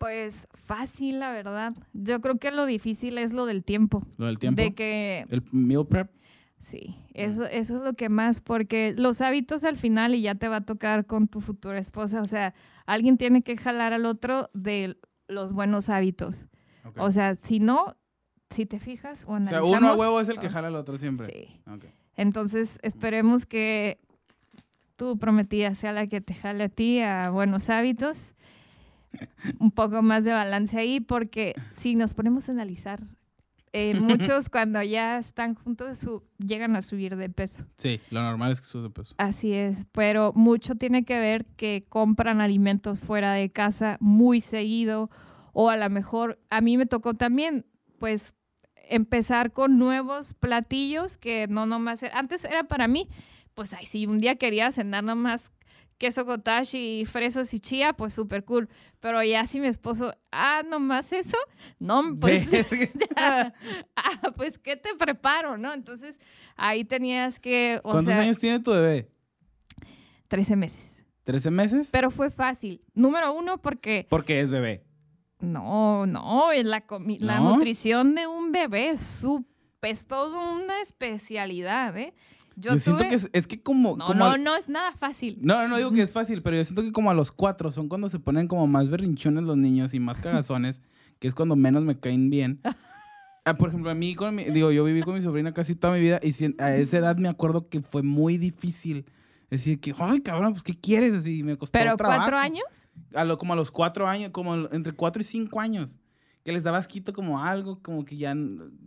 [0.00, 1.74] Pues fácil, la verdad.
[1.92, 4.02] Yo creo que lo difícil es lo del tiempo.
[4.16, 4.62] Lo del tiempo.
[4.62, 6.10] De que, El meal prep.
[6.56, 10.48] sí, eso, eso es lo que más, porque los hábitos al final y ya te
[10.48, 12.22] va a tocar con tu futura esposa.
[12.22, 12.54] O sea,
[12.86, 14.96] alguien tiene que jalar al otro de
[15.28, 16.46] los buenos hábitos.
[16.96, 17.94] O sea, si no,
[18.48, 20.76] si te fijas o O sea, uno a huevo es el que ah, jala al
[20.76, 21.26] otro siempre.
[21.26, 21.60] Sí.
[22.16, 24.00] Entonces, esperemos que
[24.96, 28.34] tu prometida sea la que te jale a ti a buenos hábitos.
[29.58, 33.00] Un poco más de balance ahí, porque si nos ponemos a analizar,
[33.72, 37.64] eh, muchos cuando ya están juntos su- llegan a subir de peso.
[37.76, 39.14] Sí, lo normal es que sube de peso.
[39.18, 45.10] Así es, pero mucho tiene que ver que compran alimentos fuera de casa muy seguido
[45.52, 47.66] o a lo mejor a mí me tocó también
[47.98, 48.34] pues
[48.88, 53.08] empezar con nuevos platillos que no nomás antes era para mí,
[53.54, 55.52] pues ay, si un día quería cenar nomás
[56.00, 58.68] queso cottage y fresas y chía, pues súper cool.
[59.00, 61.36] Pero ya si mi esposo, ah, nomás eso,
[61.78, 62.50] no, pues
[63.16, 63.54] ya,
[63.94, 65.72] ah, pues ¿qué te preparo, no?
[65.74, 66.18] Entonces
[66.56, 69.08] ahí tenías que, o ¿Cuántos sea, años tiene tu bebé?
[70.28, 71.04] 13 meses.
[71.26, 71.88] ¿13 meses?
[71.92, 72.80] Pero fue fácil.
[72.94, 74.82] Número uno, porque Porque es bebé.
[75.40, 77.54] no, no, es la, comi- la ¿No?
[77.54, 79.44] nutrición de un bebé es, su-
[79.82, 82.14] es toda una especialidad, ¿eh?
[82.56, 83.96] Yo, Yo, siento que es, es que como...
[83.96, 85.38] No, como no, al- no es nada fácil.
[85.40, 87.88] No, no digo que es fácil, pero yo siento que como a los cuatro son
[87.88, 90.82] cuando se ponen como más berrinchones los niños y más cagazones,
[91.18, 92.60] que es cuando menos me caen bien.
[93.44, 95.94] Ah, por ejemplo, a mí, con mi- digo, yo viví con mi sobrina casi toda
[95.94, 96.32] mi vida y
[96.62, 99.06] a esa edad me acuerdo que fue muy difícil.
[99.50, 101.12] Decir que, ay, cabrón, pues, ¿qué quieres?
[101.12, 102.20] Así, me costó Pero trabajo.
[102.20, 102.64] cuatro años.
[103.14, 105.98] A lo, como a los cuatro años, como entre cuatro y cinco años.
[106.44, 108.32] Que les daba asquito como algo, como que ya...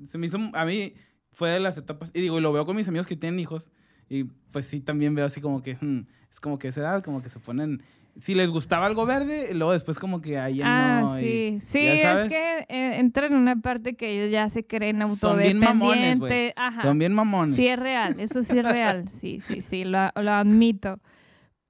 [0.07, 0.37] Se me hizo...
[0.53, 0.93] A mí
[1.33, 2.11] fue de las etapas...
[2.13, 3.69] Y digo, y lo veo con mis amigos que tienen hijos.
[4.09, 5.75] Y pues sí, también veo así como que...
[5.79, 7.81] hmm, es como que esa edad, como que se ponen...
[8.19, 11.19] Si les gustaba algo verde, y luego después como que ahí Ah, no.
[11.19, 11.57] y- sí.
[11.61, 15.39] Sí, ya es que eh, entran en una parte que ellos ya se creen Son
[15.39, 16.53] bien mamones, autodependientes.
[16.55, 16.81] Ajá.
[16.83, 17.55] Son bien mamones.
[17.55, 20.99] Sí, es real, eso sí es real, sí, sí, sí, lo, lo admito.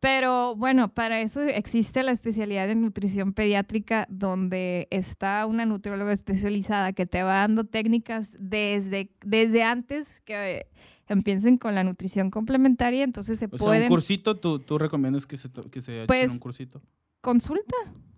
[0.03, 6.91] Pero bueno, para eso existe la especialidad de nutrición pediátrica, donde está una nutrióloga especializada
[6.91, 10.67] que te va dando técnicas desde, desde antes que
[11.07, 15.25] empiecen con la nutrición complementaria, entonces se o sea, pueden un cursito, ¿tú, tú recomiendas
[15.25, 16.81] que se, que se echen Pues, un cursito?
[17.21, 17.77] consulta,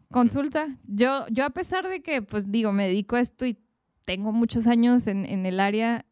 [0.09, 0.79] consulta.
[0.87, 3.59] Yo, yo a pesar de que, pues digo, me dedico a esto y
[4.05, 6.03] tengo muchos años en, en el área,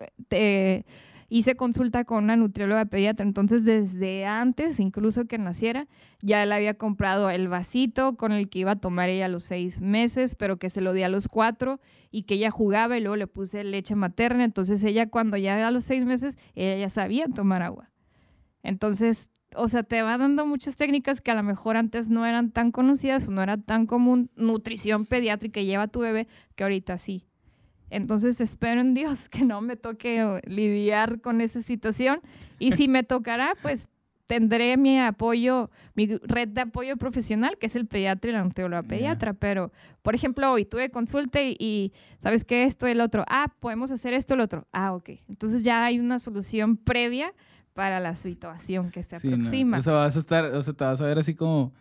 [0.00, 0.86] eh, te-
[1.28, 5.86] hice consulta con una nutrióloga pediatra, entonces desde antes, incluso que naciera,
[6.20, 9.44] ya le había comprado el vasito con el que iba a tomar ella a los
[9.44, 13.00] seis meses, pero que se lo di a los cuatro y que ella jugaba y
[13.00, 16.90] luego le puse leche materna, entonces ella cuando ya a los seis meses, ella ya
[16.90, 17.90] sabía tomar agua.
[18.62, 22.50] Entonces, o sea, te va dando muchas técnicas que a lo mejor antes no eran
[22.50, 24.30] tan conocidas o no era tan común.
[24.36, 27.26] Nutrición pediátrica lleva a tu bebé, que ahorita sí.
[27.90, 32.20] Entonces espero en Dios que no me toque lidiar con esa situación.
[32.58, 33.88] Y si me tocará, pues
[34.26, 38.82] tendré mi apoyo, mi red de apoyo profesional, que es el pediatra y la nutrióloga
[38.82, 38.88] Ya.
[38.88, 39.34] pediatra.
[39.34, 39.70] Pero,
[40.02, 42.64] por ejemplo, hoy tuve consulta y, y, ¿sabes qué?
[42.64, 43.24] Esto el otro.
[43.28, 44.66] Ah, podemos hacer esto el otro.
[44.72, 45.10] Ah, ok.
[45.28, 47.34] Entonces ya hay una solución previa
[47.74, 49.34] para la situación que se Sí, no.
[49.36, 49.78] aproxima.
[49.78, 51.72] O sea, vas a estar, o sea, te vas a ver así como,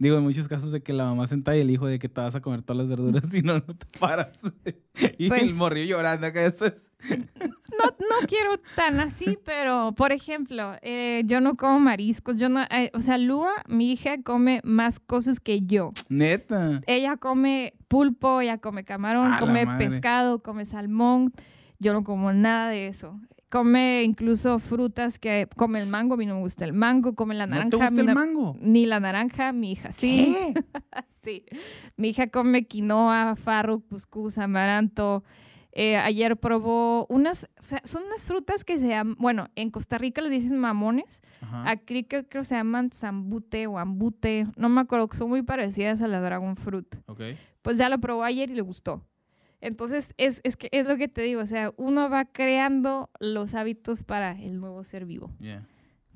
[0.00, 2.20] digo, en muchos casos de que la mamá senta y el hijo de que te
[2.20, 4.36] vas a comer todas las verduras y no, no te paras.
[5.18, 6.44] y Pues- el morrillo llorando acá.
[6.44, 6.90] Eso es.
[7.08, 12.62] No, no quiero tan así, pero por ejemplo, eh, yo no como mariscos, yo no,
[12.70, 15.92] eh, o sea, Lua, mi hija, come más cosas que yo.
[16.10, 16.80] Neta.
[16.86, 21.32] Ella come pulpo, ella come camarón, A come pescado, come salmón.
[21.78, 23.18] Yo no como nada de eso.
[23.50, 27.34] Come incluso frutas que come el mango, a mí no me gusta el mango, come
[27.34, 27.64] la naranja.
[27.64, 28.56] ¿No te gusta el mango?
[28.60, 30.36] Ni la naranja, mi hija sí.
[30.54, 30.64] ¿Qué?
[31.22, 31.44] Sí,
[31.98, 35.22] mi hija come quinoa, farro, cuscús, amaranto.
[35.72, 39.98] Eh, ayer probó unas, o sea, son unas frutas que se llaman, bueno, en Costa
[39.98, 41.70] Rica les dicen mamones, Ajá.
[41.70, 46.08] aquí creo que se llaman zambute o ambute, no me acuerdo, son muy parecidas a
[46.08, 46.96] la dragon fruit.
[47.06, 47.20] Ok.
[47.62, 49.04] Pues ya lo probó ayer y le gustó.
[49.60, 53.54] Entonces, es, es, que, es lo que te digo, o sea, uno va creando los
[53.54, 55.66] hábitos para el nuevo ser vivo, Yeah.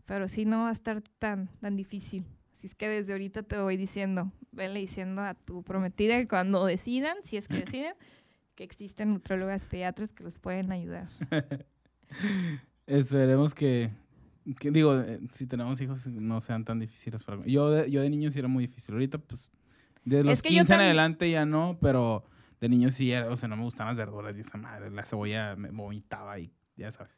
[0.07, 2.25] pero sí no va a estar tan, tan difícil.
[2.53, 6.65] Así es que desde ahorita te voy diciendo, venle diciendo a tu prometida que cuando
[6.65, 7.95] decidan, si es que deciden,
[8.55, 11.09] que existen nutrólogas pediatras que los pueden ayudar.
[12.87, 13.91] Esperemos que,
[14.59, 17.51] que digo, eh, si tenemos hijos no sean tan difíciles para mí.
[17.51, 18.95] Yo de, yo de niño sí era muy difícil.
[18.95, 19.51] Ahorita, pues,
[20.05, 22.25] de los que yo 15 en adelante ya no, pero
[22.61, 25.05] de niño sí era, o sea, no me gustaban las verduras y esa madre, la
[25.05, 27.13] cebolla me vomitaba y ya sabes.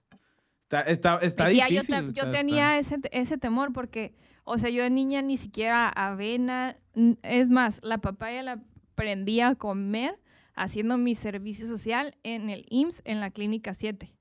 [0.64, 2.12] Está, está, está yo, difícil.
[2.12, 4.14] yo tenía ese, ese temor porque,
[4.44, 6.76] o sea, yo de niña ni siquiera avena,
[7.22, 8.60] es más, la papaya la
[8.92, 10.18] aprendí a comer
[10.54, 14.12] haciendo mi servicio social en el IMSS, en la clínica 7.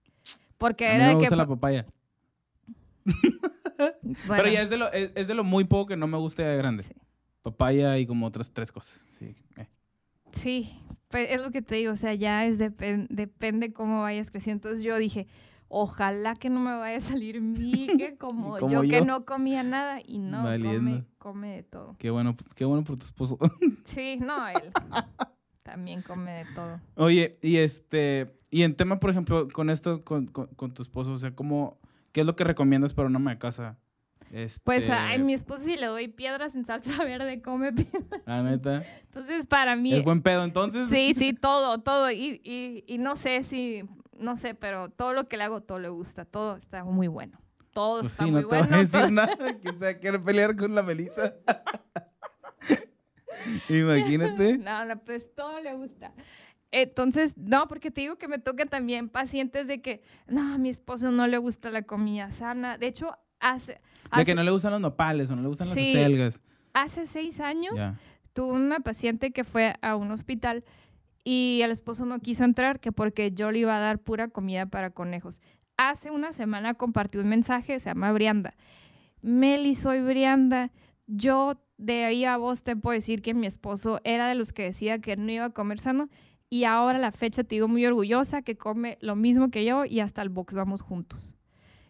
[0.58, 1.20] Porque a mí era me de que...
[1.22, 1.86] gusta la pa- papaya.
[3.06, 3.98] bueno,
[4.28, 6.44] Pero ya es de, lo, es, es de lo muy poco que no me gusta
[6.44, 6.84] de grande.
[6.84, 6.94] Sí.
[7.42, 9.04] Papaya y como otras tres cosas.
[9.18, 9.36] Sí.
[9.58, 9.68] eh.
[10.36, 10.78] Sí,
[11.10, 14.68] pues es lo que te digo, o sea, ya es depen- depende cómo vayas creciendo.
[14.68, 15.28] Entonces yo dije,
[15.68, 18.90] ojalá que no me vaya a salir mi hija como, Como yo, yo.
[19.00, 21.96] que no comía nada y no, come, come de todo.
[22.00, 23.38] Qué bueno, qué bueno por tu esposo.
[23.86, 24.72] Sí, no, él
[25.64, 26.80] también come de todo.
[26.96, 31.14] Oye, y este, y en tema, por ejemplo, con esto, con, con- con tu esposo,
[31.14, 31.78] o sea, ¿cómo,
[32.12, 33.78] ¿qué es lo que recomiendas para una ama de casa?
[34.32, 38.22] Este, Pues a mi esposo si le doy piedras en salsa verde, come piedras.
[38.26, 38.84] La neta.
[39.04, 39.94] Entonces para mí...
[39.94, 40.90] ¿Es buen pedo entonces?
[40.90, 42.12] Sí, sí, todo, todo.
[42.12, 43.84] Y, y, y no sé si,
[44.18, 46.26] no sé, pero todo lo que le hago, todo le gusta.
[46.26, 47.40] Todo está muy bueno.
[47.72, 48.68] Todo Pues está sí, muy no te bueno.
[48.70, 49.38] voy a decir todo- nada.
[49.62, 51.34] ¿Quién sabe quiere pelear con la Melissa?
[53.70, 54.58] Imagínate.
[54.58, 56.14] No, no, pues todo le gusta.
[56.72, 60.70] Entonces, no, porque te digo que me toca también pacientes de que, no, a mi
[60.70, 62.78] esposo no le gusta la comida sana.
[62.78, 63.18] De hecho,
[63.54, 63.80] hace,
[64.16, 65.94] De que no le gustan los nopales o no le gustan Sí.
[65.94, 66.42] las acelgas.
[66.74, 67.96] hace seis años Ya.
[68.34, 70.64] tuve una paciente que fue a un hospital
[71.24, 74.66] y el esposo no quiso entrar que porque yo le iba a dar pura comida
[74.68, 75.42] para conejos.
[75.78, 78.54] hace una semana compartió un mensaje, se llama Brianda.
[79.22, 80.72] Meli, soy Brianda.
[81.08, 84.64] Yo de ahí a vos te puedo decir que mi esposo era de los que
[84.64, 86.08] decía que no iba a comer sano
[86.50, 89.84] y ahora a la fecha te digo muy orgullosa que come lo mismo que yo
[89.84, 91.35] y hasta el box vamos juntos.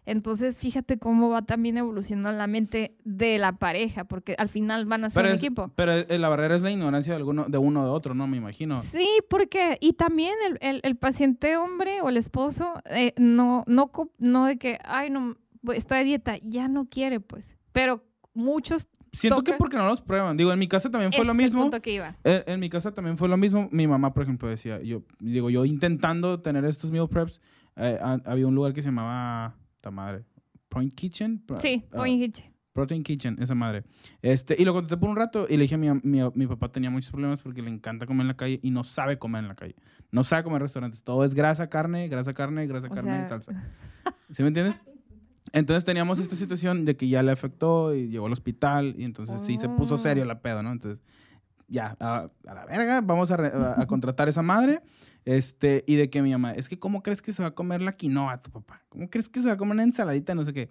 [0.06, 5.04] Entonces, fíjate cómo va también evolucionando la mente de la pareja, porque al final van
[5.04, 5.72] a ser Pero, un es- equipo.
[5.76, 8.28] pero eh, la barrera es la ignorancia de, alguno, de uno o de otro, ¿no?
[8.28, 8.82] Me imagino.
[8.82, 13.92] Sí, porque, y también el, el- el paciente hombre o el esposo, eh, no, no,
[14.20, 15.36] no de que, ay, no,
[15.74, 17.56] estoy a dieta, ya no quiere, pues.
[17.72, 18.04] Pero
[18.34, 18.88] muchos.
[19.12, 20.36] Siento que porque no los prueban.
[20.38, 21.62] Digo, en mi casa también fue lo es el mismo.
[21.62, 22.18] punto que iba.
[22.26, 23.70] En, en mi casa también fue lo mismo.
[23.72, 27.40] Mi mamá, por ejemplo, decía, yo digo, yo intentando tener estos meal preps,
[27.78, 30.26] eh, ha- había un lugar que se llamaba, ta madre,
[30.68, 31.44] Point Kitchen.
[31.58, 32.44] Sí, ah, Point Hitch.
[32.74, 33.84] Protein Kitchen, esa madre.
[34.24, 36.70] Este, y lo conté por un rato y le dije a mi, mi, mi papá
[36.70, 39.48] tenía muchos problemas porque le encanta comer en la calle y no sabe comer en
[39.48, 39.76] la calle.
[40.12, 41.04] No sabe comer en restaurantes.
[41.04, 43.54] Todo es grasa, carne, grasa, carne, grasa, O carne y salsa.
[44.32, 44.82] ¿Sí me entiendes?
[45.54, 49.40] Entonces teníamos esta situación de que ya le afectó y llegó al hospital y entonces
[49.44, 50.00] sí se puso Oh.
[50.00, 50.72] serio la pedo, ¿no?
[50.72, 51.02] Entonces,
[51.68, 54.82] ya, a, a la verga, vamos a, re- a- a contratar esa madre.
[55.26, 57.82] Este, y de que mi mamá, es que ¿cómo crees que se va a comer
[57.82, 58.84] la quinoa tu papá?
[58.90, 60.36] ¿Cómo crees que se va a comer una ensaladita?
[60.36, 60.70] No sé qué.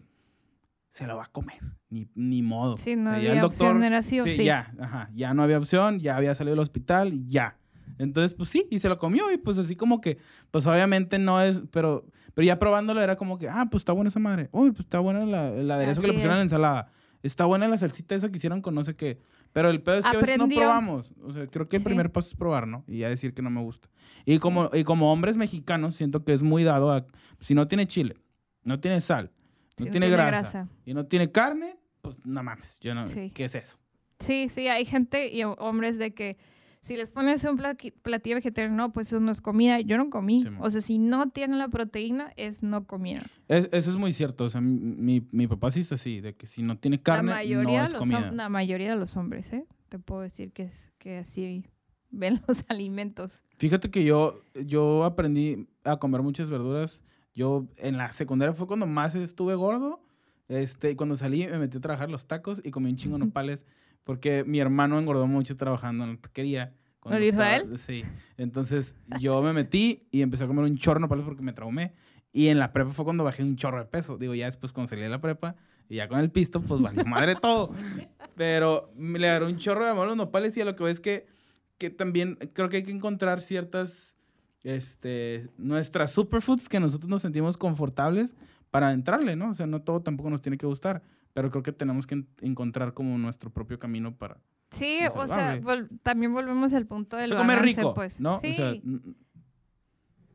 [0.90, 1.58] Se lo va a comer.
[1.90, 2.76] Ni, ni modo.
[2.76, 4.44] Sí, no O sea, ya había opción, era sí o sí, sí.
[4.44, 7.56] ya, ajá, ya no había opción, ya había salido del hospital ya.
[7.98, 10.18] Entonces, pues sí, y se lo comió y pues así como que,
[10.52, 14.08] pues obviamente no es, pero, pero ya probándolo era como que, ah, pues está buena
[14.08, 14.48] esa madre.
[14.52, 16.88] Uy, pues está buena la, el aderezo que le pusieron a la ensalada.
[17.24, 19.20] Está buena la salsita esa que hicieron con no sé qué.
[19.54, 20.58] Pero el pedo es que a veces no Aprendió.
[20.58, 21.14] probamos.
[21.22, 21.86] O sea, creo que el Sí.
[21.86, 22.84] primer paso es probar, ¿no?
[22.86, 23.88] Y ya decir que no me gusta.
[24.26, 27.06] Y como, y como hombres mexicanos, siento que es muy dado a,
[27.40, 28.16] si no tiene chile,
[28.64, 29.30] no tiene sal,
[29.78, 33.30] no Sí, tiene, grasa, y no tiene carne, pues no mames, yo no, Sí.
[33.34, 33.78] ¿qué es eso?
[34.18, 36.36] Sí, sí, hay gente y ho- hombres de que
[36.84, 37.56] si les pones un
[38.02, 39.80] platillo vegetariano, no, pues eso no es comida.
[39.80, 40.42] Yo no comí.
[40.42, 43.22] Sí, o sea, si no tiene la proteína, es no comida.
[43.48, 44.44] Es- eso es muy cierto.
[44.44, 47.78] O sea, mi, papá sí está así, de que si no tiene carne, la mayoría,
[47.80, 48.30] no es comida.
[48.30, 49.64] la mayoría de los hombres, ¿eh?
[49.88, 51.64] Te puedo decir que, es, que así
[52.10, 53.42] ven los alimentos.
[53.56, 57.02] Fíjate que yo, yo aprendí a comer muchas verduras.
[57.34, 60.00] Yo en la secundaria fue cuando más estuve gordo.
[60.48, 63.24] Este, y cuando salí me metí a trabajar los tacos y comí un chingo de
[63.24, 63.64] nopales
[64.04, 66.72] porque mi hermano engordó mucho trabajando en la taquería.
[67.00, 67.78] cuando ¿El estaba- Israel?
[67.78, 68.04] Sí.
[68.36, 71.92] Entonces yo me metí y empecé a comer un chorro de nopales porque me traumé.
[72.32, 74.16] Y en la prepa fue cuando bajé un chorro de peso.
[74.18, 75.54] Digo, ya después cuando salí de la prepa
[75.88, 77.72] y ya con el pisto, pues valió madre todo.
[78.36, 80.82] Pero me le agarró un chorro de amor a los nopales y a lo que
[80.82, 81.26] voy es que,
[81.78, 84.16] que también creo que hay que encontrar ciertas,
[84.64, 88.34] este, nuestras superfoods que nosotros nos sentimos confortables
[88.70, 89.50] para entrarle, ¿no?
[89.50, 91.02] O sea, no todo tampoco nos tiene que gustar,
[91.34, 94.38] pero creo que tenemos que en- encontrar como nuestro propio camino para...
[94.70, 98.18] Sí, o sea, vol- también volvemos al punto O del sea, comer balance, rico, pues.
[98.18, 98.40] ¿no?
[98.40, 98.74] Sí, O sea,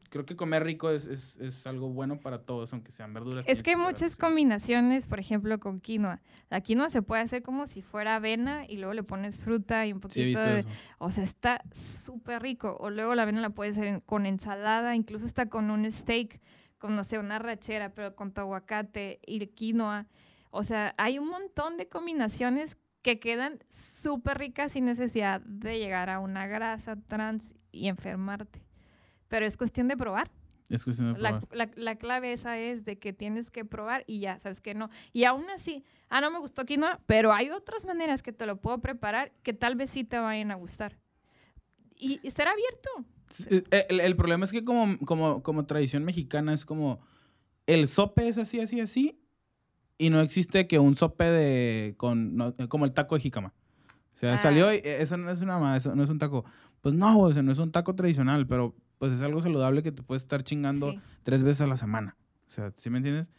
[0.10, 3.45] creo que comer rico es, es, es algo bueno para todos, aunque sean verduras.
[3.47, 6.22] Es que hay muchas combinaciones, por ejemplo, con quinoa.
[6.50, 9.93] La quinoa se puede hacer como si fuera avena y luego le pones fruta y
[9.93, 10.60] un Sí, he poquito visto de...
[10.62, 10.70] eso.
[10.97, 12.76] O sea, está súper rico.
[12.80, 16.39] O luego la avena la puedes hacer con ensalada, incluso está con un steak,
[16.80, 20.08] con, no sé, una rachera, pero con tu aguacate y quinoa.
[20.52, 26.10] O sea, hay un montón de combinaciones que quedan súper ricas sin necesidad de llegar
[26.10, 28.64] a una grasa trans y enfermarte.
[29.28, 30.32] Pero es cuestión de probar.
[30.70, 31.56] Es cuestión de La, probar.
[31.58, 34.89] la- la clave esa es de que tienes que probar y ya, sabes que no.
[35.14, 38.58] Y aún así, ah, no me gustó quinoa, pero hay otras maneras que te lo
[38.60, 41.00] puedo preparar que tal vez sí te vayan a gustar.
[41.95, 42.89] Y estar abierto.
[43.50, 47.00] Eh, El, el problema es que como, como, como tradición mexicana es como
[47.68, 49.20] el sope es así, así, así
[50.00, 53.54] y no existe que un sope de con no, eh, como el taco de jícama.
[54.16, 54.38] O sea, Ah.
[54.39, 56.43] salió y eh, eso no es una eso no es un taco.
[56.82, 59.84] Pues no, güey, o sea, no es un taco tradicional, pero pues es algo saludable
[59.84, 61.00] que te puedes estar chingando Sí.
[61.24, 62.16] tres veces a la semana.
[62.50, 63.30] O sea, ¿sí me entiendes?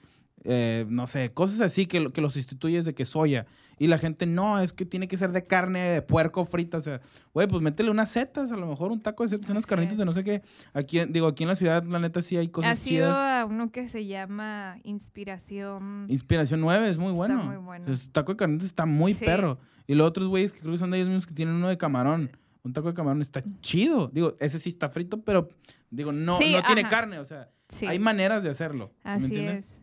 [0.45, 3.47] Eh, no sé, cosas así que, lo- que los sustituyes de que soya.
[3.79, 6.77] Y la gente, no, es que tiene que ser de carne de puerco frita.
[6.77, 7.01] O sea,
[7.33, 9.97] güey, pues métele unas setas, a lo mejor un taco de setas, unas Así carnitas
[9.97, 10.43] de no sé qué.
[10.75, 13.19] Aquí, digo, aquí en la ciudad, la neta, sí hay cosas Ha sido chidas.
[13.19, 16.07] a uno que se llama Inspiración.
[16.09, 17.45] Inspiración 9 es muy Está bueno.
[17.45, 17.85] muy bueno.
[17.85, 19.25] O sea, su taco de carnitas está muy Sí.
[19.25, 19.59] perro.
[19.87, 21.77] Y los otros güeyes que creo que son de ellos mismos que tienen uno de
[21.77, 22.31] camarón.
[22.63, 24.09] Un taco de camarón está chido.
[24.13, 25.49] Digo, ese sí está frito, pero
[25.91, 27.19] digo, no, Sí, no tiene carne.
[27.19, 28.91] O sea, Sí, hay maneras de hacerlo.
[28.95, 29.71] ¿sí me así entiendes?
[29.77, 29.81] es.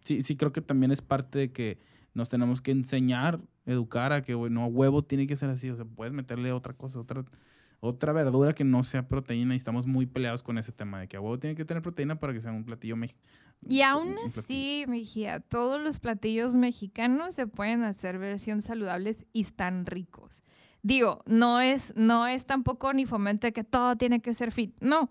[0.00, 1.78] Sí, sí creo que también es parte de que
[2.14, 5.70] nos tenemos que enseñar, educar a que, güey, no, huevo tiene que ser así.
[5.70, 7.24] O sea, puedes meterle otra cosa, otra,
[7.80, 11.16] otra verdura que no sea proteína y estamos muy peleados con ese tema de que
[11.16, 13.28] a huevo tiene que tener proteína para que sea un platillo mexicano.
[13.66, 19.86] Y aún así, hija, todos los platillos mexicanos se pueden hacer versión saludables y están
[19.86, 20.42] ricos.
[20.82, 24.74] Digo, no es, no es tampoco ni fomento de que todo tiene que ser fit,
[24.80, 25.10] no.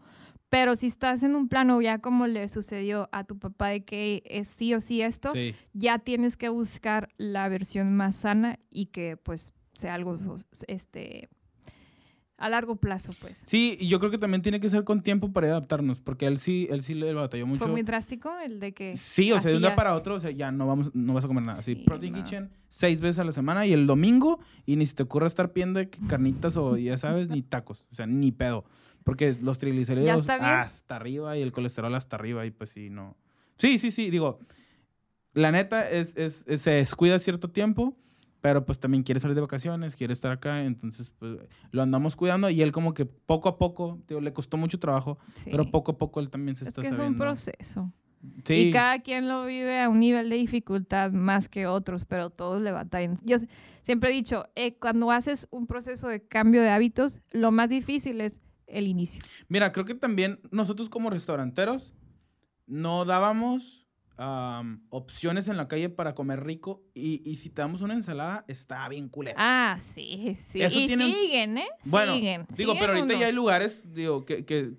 [0.54, 4.22] Pero si estás en un plano ya como le sucedió a tu papá de que
[4.28, 5.56] es sí o sí esto, Sí.
[5.74, 10.14] ya tienes que buscar la versión más sana y que pues sea algo
[10.68, 11.28] este
[12.38, 13.42] a largo plazo, pues.
[13.46, 16.38] Sí, y yo creo que también tiene que ser con tiempo para adaptarnos, porque él
[16.38, 17.60] sí, él sí le batalló mucho.
[17.64, 20.20] Fue muy drástico el de que Sí, o sea, de un día para otro, o
[20.20, 21.64] sea, ya no vamos, no vas a comer nada.
[21.64, 22.20] Sí, Protein no.
[22.24, 25.52] Kitchen seis veces a la semana y el domingo, y ni se te ocurra estar
[25.52, 28.66] pidiendo carnitas o ya sabes, ni tacos, o sea, ni pedo.
[29.04, 33.18] Porque los triglicéridos hasta arriba y el colesterol hasta arriba, y pues sí, no.
[33.58, 34.40] Sí, sí, sí, digo,
[35.34, 37.96] la neta es, es, es- se descuida cierto tiempo,
[38.42, 41.38] pero pues también quiere salir de vacaciones, quiere estar acá, entonces pues
[41.72, 45.18] lo andamos cuidando y él como que poco a poco, digo, le costó mucho trabajo,
[45.36, 45.50] sí.
[45.52, 47.20] pero poco a poco él también se es está que es un sabiendo.
[47.24, 47.92] proceso.
[48.46, 48.54] Sí.
[48.54, 52.62] Y cada quien lo vive a un nivel de dificultad más que otros, pero todos
[52.62, 53.20] le batallan.
[53.26, 53.36] Yo
[53.82, 58.22] siempre he dicho, eh, cuando haces un proceso de cambio de hábitos, lo más difícil
[58.22, 58.40] es
[58.74, 59.22] el inicio.
[59.48, 61.94] Mira, creo que también nosotros como restauranteros
[62.68, 67.82] no dábamos am, opciones en la calle para comer rico y, y si te damos
[67.82, 69.36] una ensalada está bien culera.
[69.40, 70.62] Ah, sí, sí.
[70.62, 71.68] Eso y siguen, ¿eh?
[71.86, 72.46] bueno, siguen.
[72.56, 74.74] digo, siguen pero ahorita ya hay lugares digo, que, que,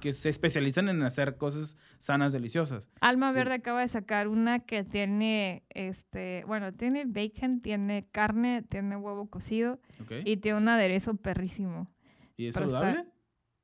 [0.00, 2.90] que se especializan en hacer cosas sanas, deliciosas.
[3.00, 3.36] Alma sí.
[3.36, 9.30] Verde acaba de sacar una que tiene, este, bueno, tiene bacon, tiene carne, tiene huevo
[9.30, 10.12] cocido ¿ok?
[10.24, 11.88] y tiene un aderezo perrísimo.
[12.36, 13.11] ¿Y es pero está- saludable?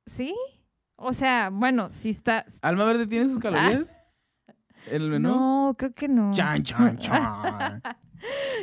[0.09, 0.35] ¿Sí?
[0.95, 2.45] O sea, bueno, si está...
[2.61, 3.97] ¿Alma Verde tiene sus calorías?
[4.87, 5.29] ¿En el menú?
[5.29, 5.35] Ah.
[5.35, 6.31] No, creo que no.
[6.33, 7.81] Chan, chan, chan.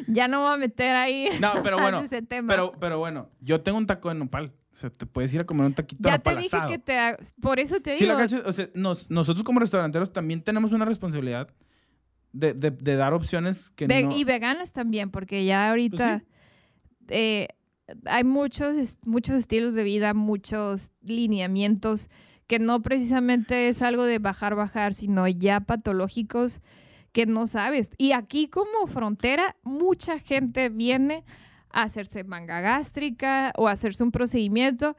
[0.06, 2.52] Ya no voy a meter ahí No, pero bueno, ese tema.
[2.52, 4.52] pero, pero bueno, yo tengo un taco de nopal.
[4.74, 6.98] O sea, te puedes ir a comer un taquito de ya te dije que te...
[6.98, 8.12] ha- Por eso te Sí, digo...
[8.14, 11.48] la cachas, o sea, nos- nosotros como restauranteros también tenemos una responsabilidad
[12.32, 14.14] de, de- de dar opciones que Ve- no...
[14.14, 16.22] Y veganas también, porque ya ahorita
[17.08, 17.48] eh,
[18.06, 22.08] hay muchos, muchos estilos de vida, muchos lineamientos
[22.46, 26.60] que no precisamente es algo de bajar, bajar, sino ya patológicos
[27.12, 27.90] que no sabes.
[27.98, 31.24] Y aquí como frontera, mucha gente viene
[31.70, 34.96] a hacerse manga gástrica o a hacerse un procedimiento.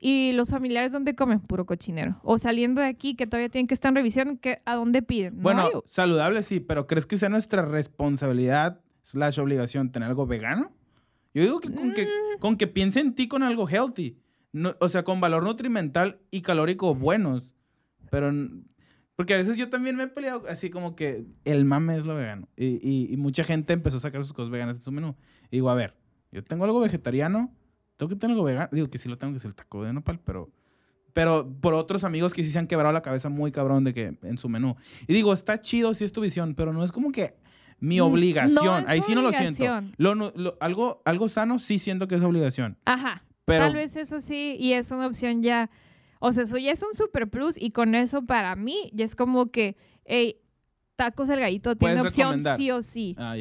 [0.00, 1.40] Y los familiares, ¿dónde comen?
[1.40, 2.20] Puro cochinero.
[2.22, 5.36] O saliendo de aquí, que todavía tienen que estar en revisión, ¿qué- ¿a dónde piden?
[5.38, 5.70] No bueno, hay.
[5.86, 10.70] saludable sí, pero ¿crees que sea nuestra responsabilidad slash obligación tener algo vegano?
[11.34, 12.38] Yo digo que con, que Mm.
[12.40, 14.18] con que piense en ti con algo healthy.
[14.52, 17.52] No- o sea, con valor nutrimental y calórico buenos.
[18.10, 18.32] Pero...
[19.16, 22.14] Porque a veces yo también me he peleado así como que el mame es lo
[22.14, 22.48] vegano.
[22.56, 25.16] Y, y- y mucha gente empezó a sacar sus cosas veganas en su menú.
[25.50, 25.94] Y digo, a ver,
[26.30, 27.52] yo tengo algo vegetariano,
[27.96, 28.68] tengo que tener algo vegano.
[28.72, 30.50] Digo que sí lo tengo, que es el taco de nopal, pero...
[31.14, 34.16] Pero por otros amigos que sí se han quebrado la cabeza muy cabrón de que
[34.22, 34.76] en su menú.
[35.08, 37.34] Y digo, está chido si es tu visión, pero no es como que
[37.80, 38.84] mi Mm, obligación.
[38.84, 39.64] no Ahí sí no lo siento.
[39.96, 42.76] Lo, lo- algo, algo sano sí siento que es obligación.
[42.84, 43.22] Ajá.
[43.44, 45.70] Pero Tal vez eso sí, y es una opción ya.
[46.20, 49.14] O sea, eso ya es un super plus, y con eso para mí ya es
[49.14, 50.36] como que, hey,
[50.96, 52.56] tacos el gallito tiene opción recomendar.
[52.56, 53.14] sí o sí.
[53.18, 53.36] Ah.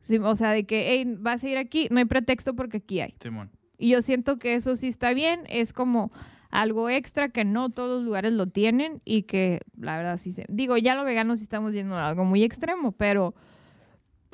[0.00, 3.00] Sí, O sea, de que, hey, vas a ir aquí, no hay pretexto porque aquí
[3.00, 3.14] hay.
[3.20, 3.50] Simón.
[3.78, 6.10] Y yo siento que eso sí está bien, es como
[6.50, 10.44] algo extra que no todos los lugares lo tienen y que la verdad sí se...
[10.48, 13.34] Digo, ya lo vegano sí estamos yendo a algo muy extremo, pero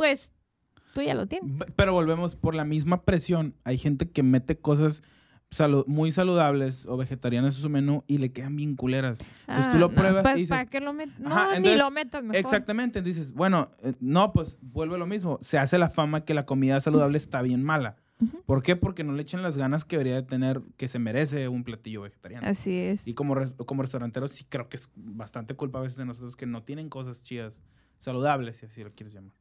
[0.01, 0.33] pues
[0.95, 1.59] tú ya lo tienes.
[1.77, 3.55] Pero volvemos por la misma presión.
[3.65, 5.03] Hay gente que mete cosas
[5.51, 9.19] salu- muy saludables o vegetarianas en su menú y le quedan bien culeras.
[9.47, 11.19] Entonces tú lo pruebas pues, y dices- ¿Para qué lo metas?
[11.21, 12.37] No, ni lo metas mejor.
[12.37, 13.03] Exactamente.
[13.03, 15.39] Dices, bueno, eh, no, pues vuelve lo mismo.
[15.43, 17.97] Se hace la fama que la comida saludable está bien mala.
[18.47, 18.75] ¿Por qué?
[18.77, 22.03] Porque no le echan las ganas que debería de tener, que se merece un platillo
[22.03, 22.47] vegetariano.
[22.47, 23.07] Así es.
[23.09, 26.37] Y como, res- como restauranteros sí creo que es bastante culpa a veces de nosotros
[26.37, 27.61] que no tienen cosas chidas,
[27.99, 29.33] saludables, si así lo quieres llamar.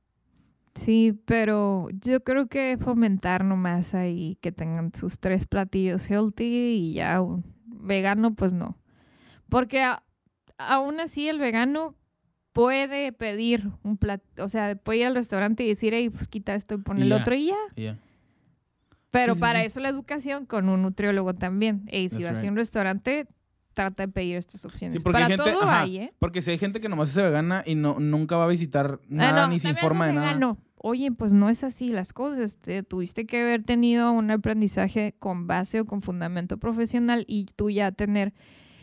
[0.75, 6.93] Sí, pero yo creo que fomentar nomás ahí que tengan sus tres platillos healthy y
[6.93, 8.77] ya un vegano, pues no.
[9.49, 10.03] Porque a-
[10.57, 11.95] aún así el vegano
[12.53, 16.55] puede pedir un plato, o sea, puede ir al restaurante y decir, hey, pues quita
[16.55, 17.95] esto y pon el otro y ya.
[19.11, 19.65] Pero Sí, para sí.
[19.65, 21.83] eso la educación con un nutriólogo también.
[21.87, 22.51] Ey, si That's vas a right.
[22.51, 23.27] un restaurante,
[23.79, 24.93] trata de pedir estas opciones.
[24.93, 26.13] Sí, porque para hay gente, todo ajá, hay, ¿eh?
[26.19, 29.05] porque si hay gente que nomás es vegana y no, nunca va a visitar Ah,
[29.07, 30.27] nada no, ni se informa de nada.
[30.27, 30.57] vegano.
[30.81, 32.55] Oye, pues no es así las cosas.
[32.57, 37.69] Te- tuviste que haber tenido un aprendizaje con base o con fundamento profesional y tú
[37.69, 38.33] ya tener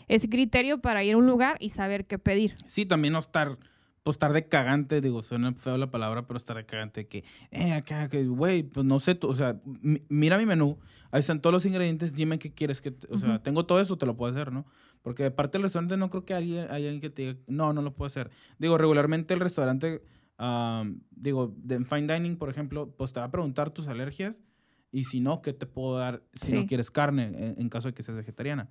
[0.08, 2.54] ese criterio para ir a un lugar y saber qué pedir.
[2.66, 3.58] Sí, también no estar,
[4.02, 7.72] pues estar de cagante, digo, suena feo la palabra, pero estar de cagante que, eh,
[7.72, 10.78] acá, que, güey, pues no sé, tú, o sea, mi- mira mi menú,
[11.10, 13.96] ahí están todos los ingredientes, dime qué quieres que, te- o sea, tengo todo esto,
[13.98, 14.64] te lo puedo hacer, ¿no?
[15.06, 17.72] Porque de parte del restaurante no creo que alguien, haya alguien que te diga, no,
[17.72, 18.28] no lo puedo hacer.
[18.58, 20.02] Digo, regularmente el restaurante,
[20.36, 24.42] am, digo, de en fine dining, por ejemplo, pues te va a preguntar tus alergias
[24.90, 26.66] y si no, ¿qué te puedo dar si no Sí.
[26.66, 28.68] quieres carne en, en caso de que seas vegetariana?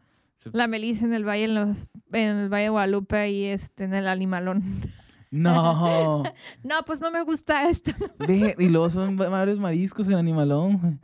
[0.52, 3.94] La Melissa en el Valle, en, los, en el Valle de Guadalupe y este, en
[3.94, 4.62] el Animalón.
[5.32, 6.24] No.
[6.64, 7.92] no, pues no me gusta esto.
[8.20, 11.00] Ve, y luego son varios mariscos en Animalón.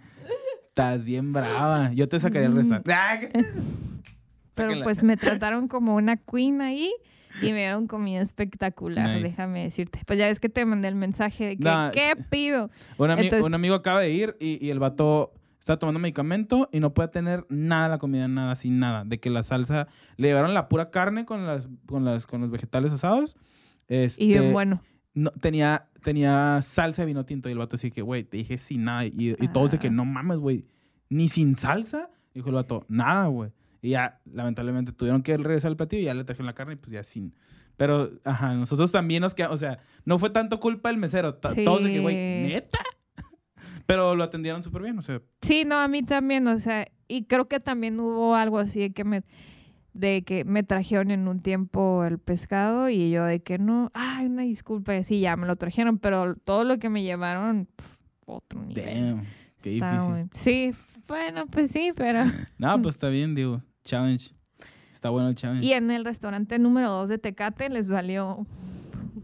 [0.69, 1.91] Estás bien brava.
[1.93, 2.57] Yo te sacaría el Mm.
[2.57, 3.31] restaurante.
[4.55, 4.83] Pero Sáquenla.
[4.83, 6.91] pues me trataron como una queen ahí
[7.41, 9.29] y me dieron comida espectacular, Nice.
[9.29, 10.01] déjame decirte.
[10.05, 12.69] Pues ya ves que te mandé el mensaje de que, Nah, ¿qué pido?
[12.97, 16.67] Un, ami- Entonces- un amigo acaba de ir y, y el vato está tomando medicamento
[16.71, 19.05] y no puede tener nada la comida, nada, sin nada.
[19.05, 19.87] De que la salsa,
[20.17, 23.37] le llevaron la pura carne con, las, con, las, con los vegetales asados.
[23.87, 24.81] Este, Y bien bueno.
[25.13, 28.57] no, tenía, tenía salsa de vino tinto y el vato así que, güey, te dije
[28.57, 29.05] sin nada.
[29.05, 29.91] Y, y todos de que Ah.
[29.91, 30.65] no mames, güey,
[31.09, 32.09] ni sin salsa.
[32.33, 33.51] Dijo el vato, nada, güey.
[33.81, 36.77] Y ya, lamentablemente, tuvieron que regresar al platillo y ya le trajeron la carne y
[36.77, 37.33] pues ya sin.
[37.77, 41.33] Pero, ajá, nosotros también nos quedamos, o sea, no fue tanto culpa del mesero.
[41.35, 42.53] Todos de que, güey, Sí.
[42.53, 42.79] neta.
[43.85, 47.25] Pero lo atendieron súper bien, o sea, Sí, no, a mí también, o sea, y
[47.25, 49.23] creo que también hubo algo así de que me
[49.93, 54.27] de que me trajeron en un tiempo el pescado y yo de que no, ay,
[54.27, 57.67] una disculpa, y así ya me lo trajeron, pero todo lo que me llevaron,
[58.25, 58.85] otro nivel.
[58.85, 59.23] damn,
[59.61, 60.13] qué Está difícil.
[60.13, 60.73] muy- Sí,
[61.09, 62.23] bueno, pues sí, pero...
[62.57, 64.33] No, pues está bien, digo, challenge.
[64.91, 65.65] Está bueno el challenge.
[65.65, 68.45] Y en el restaurante número 2 de Tecate les valió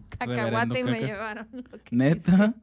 [0.09, 2.55] cacahuate y me llevaron lo que Neta.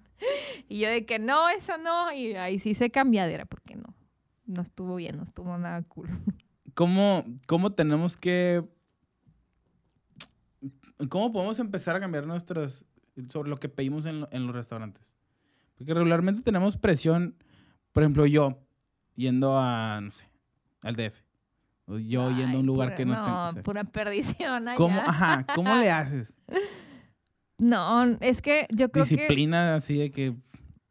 [0.69, 2.13] Y yo de que no, eso no.
[2.13, 3.95] Y ahí sí se cambiadera porque no.
[4.47, 6.09] No estuvo bien, no estuvo nada cool.
[6.75, 8.65] ¿Cómo, ¿Cómo tenemos que...
[11.09, 12.85] ¿Cómo podemos empezar a cambiar nuestras...
[13.29, 15.15] sobre lo que pedimos en, en los restaurantes?
[15.77, 17.37] Porque regularmente tenemos presión,
[17.93, 18.59] por ejemplo, yo
[19.17, 20.29] yendo a, no sé,
[20.83, 21.23] al DF.
[21.87, 23.45] Yo yendo a un lugar pura- que no, tengo.
[23.49, 24.77] o sea, pura perdición allá.
[24.77, 26.35] ¿cómo, ajá, ¿Cómo le haces?
[27.59, 29.11] No, es que yo creo que...
[29.17, 30.35] Disciplina así de que...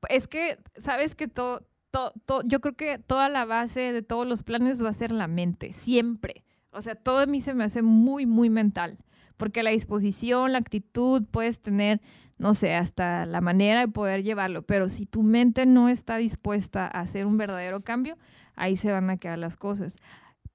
[0.10, 4.44] Es que, sabes que todo, todo- yo creo que toda la base de todos los
[4.44, 6.44] planes va a ser la mente, siempre.
[6.72, 8.98] O sea, todo a mí se me hace muy, muy mental,
[9.38, 12.02] porque la disposición, la actitud, puedes tener,
[12.38, 16.86] no sé, hasta la manera de poder llevarlo, pero si tu mente no está dispuesta
[16.86, 18.18] a hacer un verdadero cambio,
[18.56, 19.96] ahí se van a quedar las cosas.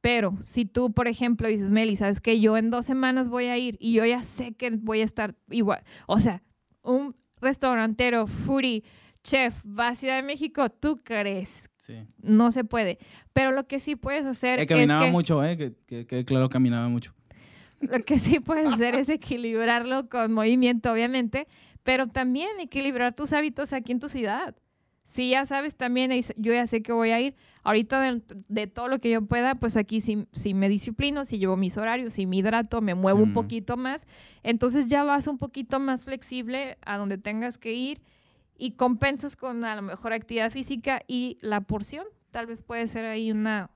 [0.00, 3.58] Pero si tú, por ejemplo, dices, Meli, ¿sabes que Yo en dos semanas voy a
[3.58, 5.82] ir y yo ya sé que voy a estar igual.
[6.06, 6.42] O sea,
[6.82, 8.84] un restaurantero, foodie,
[9.24, 11.68] chef, va a Ciudad de México, ¿tú crees?
[11.76, 11.94] Sí.
[12.18, 12.98] No se puede.
[13.32, 15.10] Pero lo que sí puedes hacer Eh, es caminaba que...
[15.10, 15.56] mucho, ¿eh?
[15.56, 17.14] Que, que, que claro, caminaba mucho.
[17.80, 21.46] Lo que sí puedes hacer es equilibrarlo con movimiento, obviamente,
[21.84, 24.56] pero también equilibrar tus hábitos aquí en tu ciudad.
[25.08, 28.88] Si ya sabes también, yo ya sé que voy a ir, ahorita de, de todo
[28.88, 32.26] lo que yo pueda, pues aquí sí, sí me disciplino, si llevo mis horarios, si
[32.26, 34.06] me hidrato, me muevo un poquito más,
[34.42, 38.02] entonces ya vas un poquito más flexible a donde tengas que ir
[38.58, 42.04] y compensas con a lo mejor actividad física y la porción.
[42.30, 43.70] Tal vez puede ser ahí una,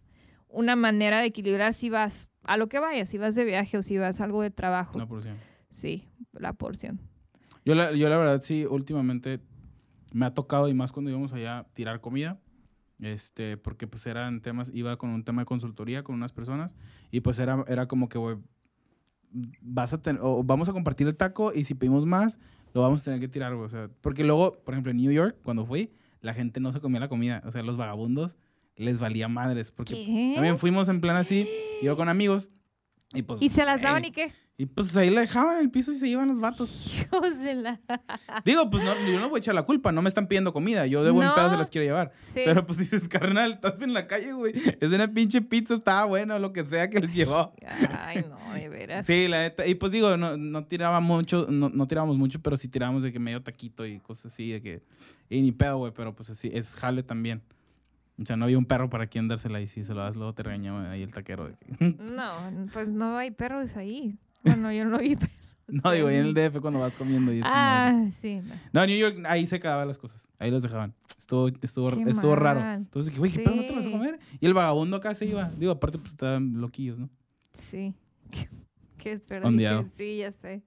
[0.48, 3.82] una manera de equilibrar si vas a lo que vayas, si vas de viaje o
[3.82, 4.92] si vas a algo de trabajo.
[4.96, 5.38] Una porción.
[5.70, 7.00] Sí, la porción.
[7.64, 9.40] Yo la, yo la verdad sí, últimamente
[10.12, 12.40] me ha tocado, y más cuando íbamos allá, a tirar comida.
[13.00, 16.76] Este, porque pues eran temas, iba con un tema de consultoría con unas personas
[17.10, 18.36] y pues era, era como que, güey,
[19.60, 22.38] vas a tener, o vamos a compartir el taco y si pedimos más,
[22.74, 23.66] lo vamos a tener que tirar, güey.
[23.66, 25.90] O sea, porque luego, por ejemplo, en New York, cuando fui,
[26.20, 27.42] la gente no se comía la comida.
[27.44, 28.36] O sea, los vagabundos
[28.76, 29.70] les valía madres.
[29.70, 30.32] Porque ¿Qué?
[30.34, 31.48] también fuimos en plan así,
[31.82, 32.50] yo con amigos.
[33.14, 33.42] Y pues.
[33.42, 34.32] ¿Y se las güey, daban y qué?
[34.58, 36.94] Y pues ahí la dejaban en el piso y se iban los vatos.
[36.94, 37.80] Hijos de la...
[38.44, 40.86] Digo, pues no, yo no voy a echar la culpa, no me están pidiendo comida,
[40.86, 41.34] yo de buen No.
[41.34, 42.12] pedo se las quiero llevar.
[42.22, 42.42] Sí.
[42.44, 44.52] Pero pues dices, carnal, estás en la calle, güey.
[44.80, 47.52] Es una pinche pizza, estaba bueno, lo que sea que les llevó.
[47.90, 49.06] Ay, no, de veras.
[49.06, 49.66] Sí, la neta.
[49.66, 53.12] Y pues digo, no, no tiraba mucho, no, no tirábamos mucho, pero sí tirábamos de
[53.12, 54.82] que medio taquito y cosas así, de que.
[55.30, 57.42] Y ni pedo, güey, pero pues así, es jale también.
[58.22, 60.34] O sea, no había un perro para quien dársela y si se lo das, luego
[60.34, 61.48] te regañaba ahí el taquero.
[61.48, 62.30] de que- No,
[62.72, 64.14] pues no hay perros ahí.
[64.44, 65.36] Bueno, yo no vi perros.
[65.68, 67.40] No, digo, en el DF cuando vas comiendo y.
[67.44, 68.40] Ah, sí.
[68.72, 68.82] no.
[68.82, 70.28] En New York ahí se acababan las cosas.
[70.38, 70.92] Ahí los dejaban.
[71.18, 72.60] Estuvo, estuvo, Qué estuvo raro.
[72.74, 73.90] Entonces dije, güey, ¿qué pedo no te vas a Sí.
[73.90, 74.18] comer?
[74.40, 75.48] Y el vagabundo acá se iba.
[75.58, 77.08] Digo, aparte, pues estaban loquillos, ¿no?
[77.52, 77.94] Sí.
[78.30, 78.48] Qué,
[78.98, 79.86] qué desperdicio.
[79.96, 80.62] Sí, ya sé.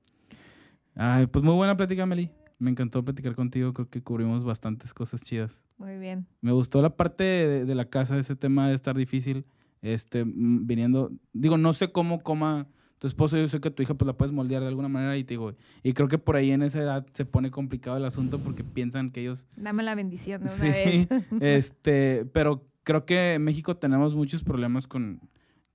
[0.96, 2.30] Ay, pues muy buena plática, Meli.
[2.58, 3.74] Me encantó platicar contigo.
[3.74, 5.62] Creo que cubrimos bastantes cosas chidas.
[5.78, 6.26] Muy bien.
[6.42, 9.46] Me gustó la parte de, de la casa, ese tema de estar difícil.
[9.82, 11.12] Este, mm, viniendo.
[11.34, 12.68] Digo, no sé cómo coma
[13.00, 13.38] tu esposo.
[13.38, 15.18] Yo sé que tu hija, pues la puedes moldear de alguna manera.
[15.18, 18.06] Y te digo, y creo que por ahí en esa edad se pone complicado el
[18.06, 21.08] asunto porque piensan que ellos Dame la bendición de una Sí, vez.
[21.42, 25.20] este, pero creo que en México tenemos muchos problemas con,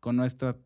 [0.00, 0.56] con nuestra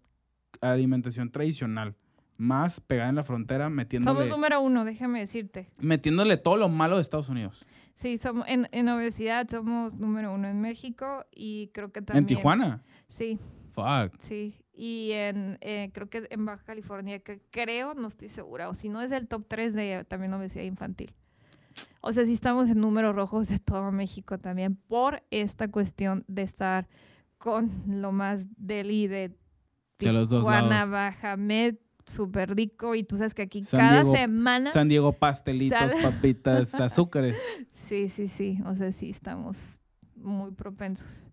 [0.60, 1.94] alimentación tradicional.
[2.36, 5.70] Más pegada en la frontera, metiéndole, Somos número uno, déjame decirte.
[5.78, 7.64] metiéndole todo lo malo de Estados Unidos.
[7.94, 12.24] Sí, somos, en, en obesidad somos número uno en México y creo que también...
[12.24, 12.82] En Tijuana.
[13.08, 13.38] Sí,
[13.74, 14.20] Fuck.
[14.20, 18.74] Sí, y en, eh, creo que en Baja California, que creo, no estoy segura, o
[18.74, 21.12] si no es el top 3 de también obesidad infantil.
[22.00, 26.42] O sea, sí estamos en números rojos de todo México también por esta cuestión de
[26.42, 26.86] estar
[27.38, 29.36] con lo más deli de
[29.98, 30.84] De los dos Tijuana.
[30.86, 34.70] Baja Med, súper rico, y tú sabes que aquí San cada Diego- semana...
[34.72, 37.36] San Diego pastelitos, Sal- papitas, azúcares.
[37.70, 38.58] Sí, sí, sí.
[38.66, 39.58] O sea, sí, estamos
[40.16, 41.28] muy propensos.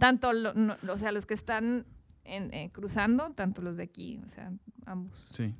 [0.00, 1.86] Tanto, lo- no- o sea, los que están
[2.24, 4.52] en- eh, cruzando, tanto los de aquí, o sea,
[4.86, 5.28] ambos.
[5.30, 5.54] Sí.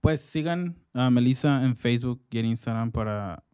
[0.00, 3.44] Pues sigan a Melissa en Facebook y en Instagram para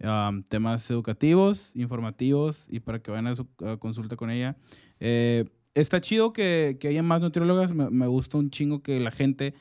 [0.00, 4.56] um, temas educativos, informativos y para que vayan a su a consulta con ella.
[5.00, 5.44] Eh,
[5.74, 7.72] está chido que, que haya más nutriólogas.
[7.72, 9.54] Me, me gusta un chingo que la gente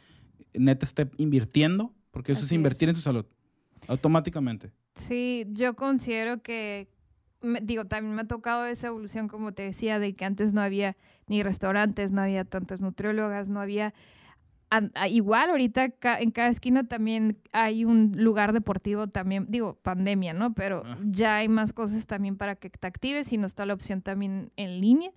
[0.53, 2.93] neta esté invirtiendo, porque eso es invertir es.
[2.93, 3.25] en su salud.
[3.87, 4.71] Automáticamente.
[4.95, 6.87] Sí, yo considero que,
[7.43, 10.61] me- digo, también me ha tocado esa evolución, como te decía, de que antes no
[10.61, 10.95] había
[11.27, 13.93] ni restaurantes, no había tantas nutriólogas, no había...
[14.71, 20.33] a- igual ahorita ca- en cada esquina también hay un lugar deportivo también, digo, pandemia,
[20.33, 20.53] ¿no?
[20.55, 20.97] Pero Ah.
[21.05, 24.51] ya hay más cosas también para que te actives y no está la opción también
[24.57, 25.11] en línea.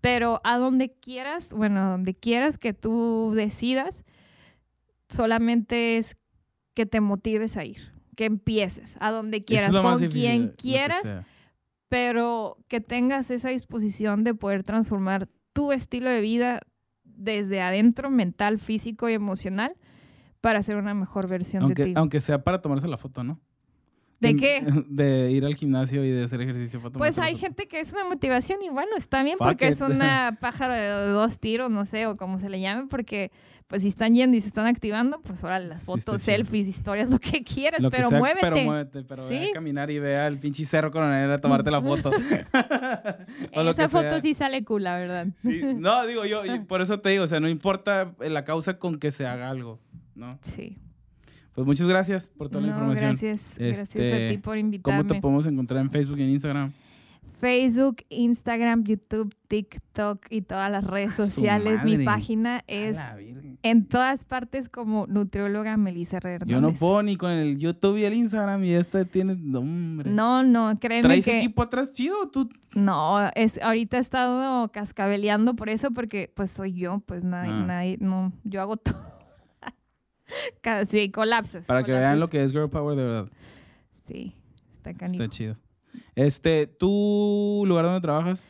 [0.00, 4.04] Pero a donde quieras, bueno, a donde quieras que tú decidas,
[5.08, 6.16] solamente es
[6.74, 11.14] que te motives a ir, que empieces, a donde quieras, con difícil, quien quieras.
[11.94, 16.60] Pero que tengas esa disposición de poder transformar tu estilo de vida
[17.04, 19.76] desde adentro, mental, físico y emocional,
[20.40, 21.92] para ser una mejor versión de ti.
[21.94, 23.40] aunque sea para tomarse la foto, ¿no?
[24.24, 24.62] ¿De qué?
[24.88, 28.04] De ir al gimnasio y de hacer ejercicio para Pues hay gente que es una
[28.04, 32.06] motivación y bueno, está bien Fuck porque es una pájaro de dos tiros, no sé,
[32.06, 33.30] o como se le llame, porque
[33.66, 37.18] pues si están yendo y se están activando, pues ahora las fotos, selfies, historias, lo
[37.18, 38.40] que quieras, Lo que pero sea, muévete.
[38.50, 39.50] Pero muévete, pero ve Sí.
[39.50, 42.10] a caminar y ve al pinche cerro coronel a tomarte la foto.
[43.54, 44.20] O lo Esa que foto sea.
[44.20, 45.28] sí sale cool, la verdad.
[45.42, 48.98] Sí, No, digo yo, por eso te digo, o sea, no importa la causa con
[48.98, 49.80] que se haga algo,
[50.14, 50.38] ¿no?
[50.42, 50.78] Sí.
[51.54, 53.10] Pues muchas gracias por toda la información.
[53.10, 55.04] gracias, gracias a Este, ti por ¿Cómo invitarme.
[55.04, 56.72] te podemos encontrar en Facebook y en Instagram?
[57.40, 61.84] Facebook, Instagram, YouTube, TikTok y todas las redes Su sociales.
[61.84, 62.98] Mi página es
[63.62, 66.48] en todas partes como nutrióloga Melissa Hernández.
[66.48, 70.10] Yo no puedo ni con el YouTube y el Instagram y este tiene nombre.
[70.10, 72.28] No, no, créeme ¿Traes que equipo atrás chido?
[72.30, 72.48] ¿Tú?
[72.74, 77.64] no, es ahorita he estado cascabeleando por eso porque pues soy yo, pues nadie, Ah.
[77.66, 78.96] nadie, no, yo hago todo.
[80.60, 81.66] Casi colapsas.
[81.66, 83.28] Para que vean lo que es Girl Power de verdad.
[83.90, 84.34] Sí,
[84.70, 85.22] está canijo.
[85.22, 85.56] Está chido.
[86.14, 88.46] Este, ¿tu lugar donde trabajas?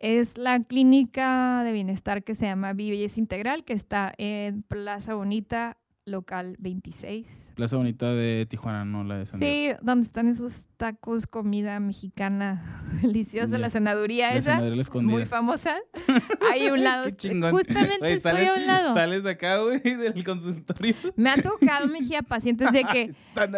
[0.00, 5.76] Es la clínica de bienestar que se llama Belleza Integral, que está en Plaza Bonita,
[6.04, 7.47] local 26.
[7.58, 9.74] Plaza Bonita de Tijuana, no la de San Diego.
[9.80, 14.60] Sí, donde están esos tacos, comida mexicana deliciosa, la senaduría esa,
[15.02, 15.74] muy famosa.
[16.52, 18.94] Hay un lado, justamente Güey, estoy a un lado.
[18.94, 20.94] Sales acá, güey, del consultorio.
[21.16, 23.12] Me ha tocado, Mejía, pacientes de que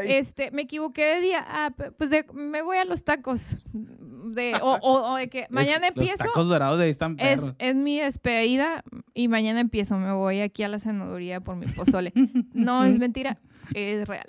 [0.06, 3.60] este, me equivoqué de día, ah, pues de, me voy a los tacos.
[3.74, 6.24] De, o, o- o de que mañana Es- empiezo.
[6.24, 8.82] Los tacos dorados de ahí están Es, es mi despedida
[9.12, 9.98] y mañana empiezo.
[9.98, 12.14] Me voy aquí a la senaduría por mi pozole.
[12.54, 13.38] No es mentira,
[13.74, 14.26] es real.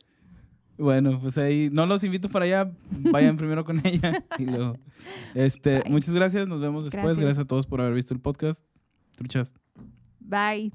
[0.78, 2.72] Bueno, pues ahí no los invito para allá.
[2.90, 4.24] Vayan primero con ella.
[4.40, 4.78] Y luego.
[5.36, 5.92] Este, Bye.
[5.92, 6.48] muchas gracias.
[6.48, 7.04] Nos vemos después.
[7.04, 7.24] Gracias.
[7.26, 8.66] Gracias a todos por haber visto el podcast.
[9.16, 9.54] Truchas.
[10.20, 10.72] Bye.